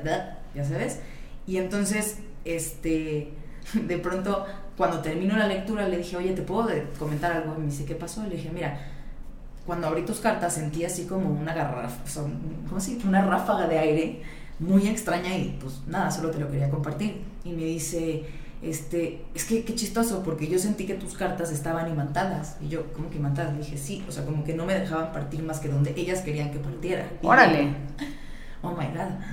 ya 0.54 0.64
sabes. 0.64 1.00
Y 1.48 1.58
entonces, 1.58 2.18
este, 2.46 3.34
de 3.74 3.98
pronto, 3.98 4.46
cuando 4.78 5.00
termino 5.00 5.36
la 5.38 5.48
lectura, 5.48 5.88
le 5.88 5.98
dije, 5.98 6.18
oye, 6.18 6.34
¿te 6.34 6.42
puedo 6.42 6.70
comentar 7.00 7.32
algo? 7.32 7.56
Y 7.58 7.62
me 7.62 7.66
dice, 7.68 7.86
¿qué 7.86 7.96
pasó? 7.96 8.24
Le 8.24 8.36
dije, 8.36 8.52
mira, 8.54 8.80
cuando 9.72 9.88
abrí 9.88 10.02
tus 10.02 10.20
cartas 10.20 10.56
sentí 10.56 10.84
así 10.84 11.06
como 11.06 11.30
una 11.30 11.54
garrafa, 11.54 11.96
¿cómo 12.68 12.82
se 12.82 12.98
Una 13.08 13.24
ráfaga 13.24 13.70
de 13.70 13.80
aire 13.80 14.22
muy 14.60 14.86
extraña 14.86 15.34
y 15.34 15.58
pues 15.62 15.76
nada, 15.88 16.12
solo 16.12 16.30
te 16.30 16.40
lo 16.40 16.52
quería 16.52 16.70
compartir. 16.70 17.22
Y 17.46 17.54
me 17.54 17.64
dice, 17.64 18.26
este, 18.62 19.22
es 19.34 19.46
que 19.46 19.64
qué 19.64 19.74
chistoso, 19.74 20.24
porque 20.24 20.50
yo 20.50 20.60
sentí 20.60 20.86
que 20.86 20.96
tus 20.96 21.14
cartas 21.14 21.54
estaban 21.54 21.90
imantadas. 21.90 22.58
Y 22.60 22.68
yo, 22.68 22.92
¿cómo 22.92 23.10
que 23.10 23.16
imantadas? 23.16 23.54
Le 23.54 23.60
dije, 23.60 23.78
sí, 23.78 24.04
o 24.10 24.12
sea, 24.12 24.26
como 24.26 24.44
que 24.44 24.54
no 24.54 24.66
me 24.66 24.78
dejaban 24.78 25.14
partir 25.14 25.42
más 25.42 25.62
que 25.62 25.70
donde 25.70 25.94
ellas 25.96 26.20
querían 26.20 26.52
que 26.52 26.60
partiera. 26.60 27.08
Órale. 27.22 27.74
oh 28.64 28.72
my 28.72 28.88
god. 28.88 29.24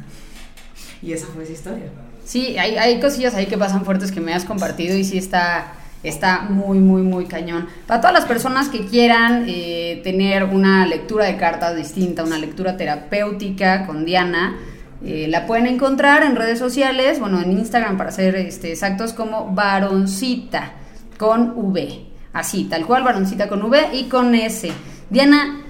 Y 1.02 1.14
esa 1.14 1.26
fue 1.26 1.42
esa 1.42 1.52
historia. 1.52 1.86
Sí, 2.24 2.56
hay, 2.56 2.76
hay 2.76 3.00
cosillas 3.00 3.34
ahí 3.34 3.46
que 3.46 3.58
pasan 3.58 3.84
fuertes 3.84 4.12
que 4.12 4.20
me 4.20 4.32
has 4.34 4.44
compartido 4.44 4.96
y 4.96 5.02
sí 5.02 5.18
está 5.18 5.72
está 6.02 6.42
muy, 6.48 6.78
muy, 6.78 7.02
muy 7.02 7.26
cañón. 7.26 7.66
Para 7.86 8.00
todas 8.00 8.14
las 8.14 8.24
personas 8.24 8.68
que 8.68 8.86
quieran 8.86 9.44
eh, 9.48 10.00
tener 10.04 10.44
una 10.44 10.86
lectura 10.86 11.26
de 11.26 11.36
cartas 11.36 11.76
distinta, 11.76 12.24
una 12.24 12.38
lectura 12.38 12.76
terapéutica 12.76 13.86
con 13.86 14.04
Diana, 14.04 14.56
eh, 15.04 15.26
la 15.28 15.46
pueden 15.46 15.66
encontrar 15.66 16.22
en 16.24 16.36
redes 16.36 16.58
sociales, 16.58 17.20
bueno, 17.20 17.40
en 17.40 17.52
Instagram 17.52 17.96
para 17.96 18.10
ser 18.10 18.34
este, 18.36 18.72
exactos, 18.72 19.12
como 19.12 19.52
varoncita 19.54 20.72
con 21.18 21.52
V. 21.56 22.06
Así, 22.32 22.64
tal 22.64 22.86
cual, 22.86 23.02
varoncita 23.04 23.48
con 23.48 23.62
V 23.62 23.88
y 23.92 24.04
con 24.04 24.34
S. 24.34 24.70
Diana, 25.10 25.62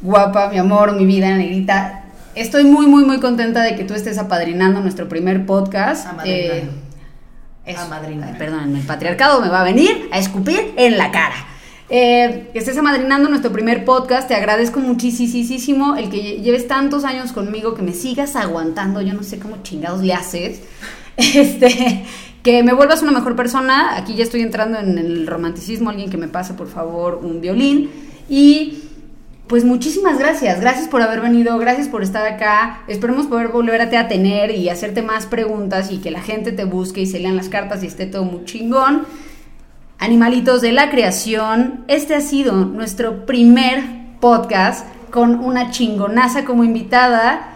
guapa, 0.00 0.48
mi 0.48 0.58
amor, 0.58 0.94
mi 0.94 1.06
vida, 1.06 1.36
negrita. 1.36 2.04
Estoy 2.34 2.64
muy, 2.64 2.86
muy, 2.86 3.04
muy 3.04 3.18
contenta 3.18 3.62
de 3.62 3.74
que 3.74 3.84
tú 3.84 3.94
estés 3.94 4.18
apadrinando 4.18 4.80
nuestro 4.80 5.08
primer 5.08 5.44
podcast. 5.44 6.06
Eh, 6.24 6.68
a 7.66 7.86
madrina. 7.86 8.34
Perdón, 8.38 8.76
el 8.76 8.82
patriarcado 8.82 9.40
me 9.40 9.48
va 9.48 9.60
a 9.60 9.64
venir 9.64 10.08
a 10.12 10.18
escupir 10.18 10.72
en 10.76 10.98
la 10.98 11.10
cara. 11.10 11.46
Eh, 11.92 12.50
que 12.52 12.60
estés 12.60 12.78
amadrinando 12.78 13.28
nuestro 13.28 13.50
primer 13.50 13.84
podcast, 13.84 14.28
te 14.28 14.36
agradezco 14.36 14.78
muchísimo 14.78 15.96
el 15.96 16.08
que 16.08 16.40
lleves 16.40 16.68
tantos 16.68 17.04
años 17.04 17.32
conmigo, 17.32 17.74
que 17.74 17.82
me 17.82 17.92
sigas 17.92 18.36
aguantando, 18.36 19.02
yo 19.02 19.12
no 19.12 19.24
sé 19.24 19.40
cómo 19.40 19.56
chingados 19.64 20.00
le 20.00 20.14
haces, 20.14 20.62
este, 21.16 22.04
que 22.44 22.62
me 22.62 22.74
vuelvas 22.74 23.02
una 23.02 23.10
mejor 23.10 23.34
persona, 23.34 23.96
aquí 23.96 24.14
ya 24.14 24.22
estoy 24.22 24.42
entrando 24.42 24.78
en 24.78 24.98
el 24.98 25.26
romanticismo, 25.26 25.90
alguien 25.90 26.10
que 26.10 26.16
me 26.16 26.28
pase 26.28 26.54
por 26.54 26.68
favor 26.68 27.18
un 27.24 27.40
violín, 27.40 27.90
y 28.28 28.89
pues 29.50 29.64
muchísimas 29.64 30.16
gracias, 30.16 30.60
gracias 30.60 30.86
por 30.86 31.02
haber 31.02 31.20
venido, 31.20 31.58
gracias 31.58 31.88
por 31.88 32.04
estar 32.04 32.24
acá. 32.24 32.84
Esperemos 32.86 33.26
poder 33.26 33.48
volverte 33.48 33.96
a 33.96 34.06
tener 34.06 34.52
y 34.52 34.68
hacerte 34.68 35.02
más 35.02 35.26
preguntas 35.26 35.90
y 35.90 35.98
que 35.98 36.12
la 36.12 36.22
gente 36.22 36.52
te 36.52 36.62
busque 36.62 37.00
y 37.00 37.06
se 37.06 37.18
lean 37.18 37.34
las 37.34 37.48
cartas 37.48 37.82
y 37.82 37.88
esté 37.88 38.06
todo 38.06 38.22
muy 38.22 38.44
chingón. 38.44 39.06
Animalitos 39.98 40.62
de 40.62 40.70
la 40.70 40.88
creación, 40.88 41.84
este 41.88 42.14
ha 42.14 42.20
sido 42.20 42.64
nuestro 42.64 43.26
primer 43.26 43.82
podcast 44.20 44.86
con 45.10 45.40
una 45.40 45.72
chingonaza 45.72 46.44
como 46.44 46.62
invitada. 46.62 47.48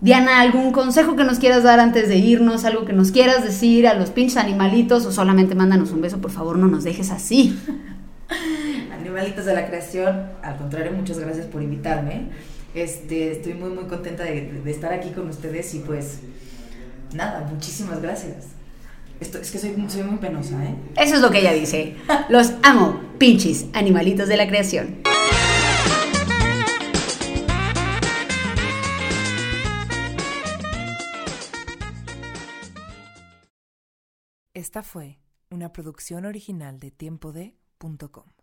Diana, 0.00 0.40
¿algún 0.40 0.72
consejo 0.72 1.14
que 1.14 1.22
nos 1.22 1.38
quieras 1.38 1.62
dar 1.62 1.78
antes 1.78 2.08
de 2.08 2.16
irnos? 2.16 2.64
¿Algo 2.64 2.84
que 2.84 2.92
nos 2.92 3.12
quieras 3.12 3.44
decir 3.44 3.86
a 3.86 3.94
los 3.94 4.10
pinches 4.10 4.38
animalitos? 4.38 5.06
O 5.06 5.12
solamente 5.12 5.54
mándanos 5.54 5.92
un 5.92 6.00
beso, 6.00 6.18
por 6.18 6.32
favor, 6.32 6.58
no 6.58 6.66
nos 6.66 6.82
dejes 6.82 7.12
así. 7.12 7.56
Animalitos 9.16 9.46
de 9.46 9.54
la 9.54 9.66
Creación, 9.66 10.28
al 10.42 10.58
contrario, 10.58 10.92
muchas 10.92 11.18
gracias 11.18 11.46
por 11.46 11.62
invitarme. 11.62 12.28
Este, 12.74 13.32
estoy 13.32 13.54
muy, 13.54 13.70
muy 13.70 13.84
contenta 13.84 14.24
de, 14.24 14.60
estar 14.66 14.92
aquí 14.92 15.08
con 15.12 15.30
ustedes 15.30 15.72
y 15.74 15.78
pues 15.78 16.18
nada, 17.14 17.48
muchísimas 17.50 18.02
gracias. 18.02 18.48
Esto, 19.18 19.38
es 19.38 19.50
que 19.50 19.58
soy, 19.58 19.74
soy 19.88 20.02
muy 20.02 20.18
penosa, 20.18 20.62
¿eh? 20.62 20.76
Eso 20.98 21.14
es 21.14 21.22
lo 21.22 21.30
que 21.30 21.38
ella 21.38 21.54
dice. 21.54 21.96
Los 22.28 22.52
amo, 22.62 23.00
pinches 23.16 23.68
animalitos 23.72 24.28
de 24.28 24.36
la 24.36 24.46
creación. 24.46 25.00
Esta 34.52 34.82
fue 34.82 35.20
una 35.48 35.72
producción 35.72 36.26
original 36.26 36.78
de 36.78 36.90
tiempode.com. 36.90 38.35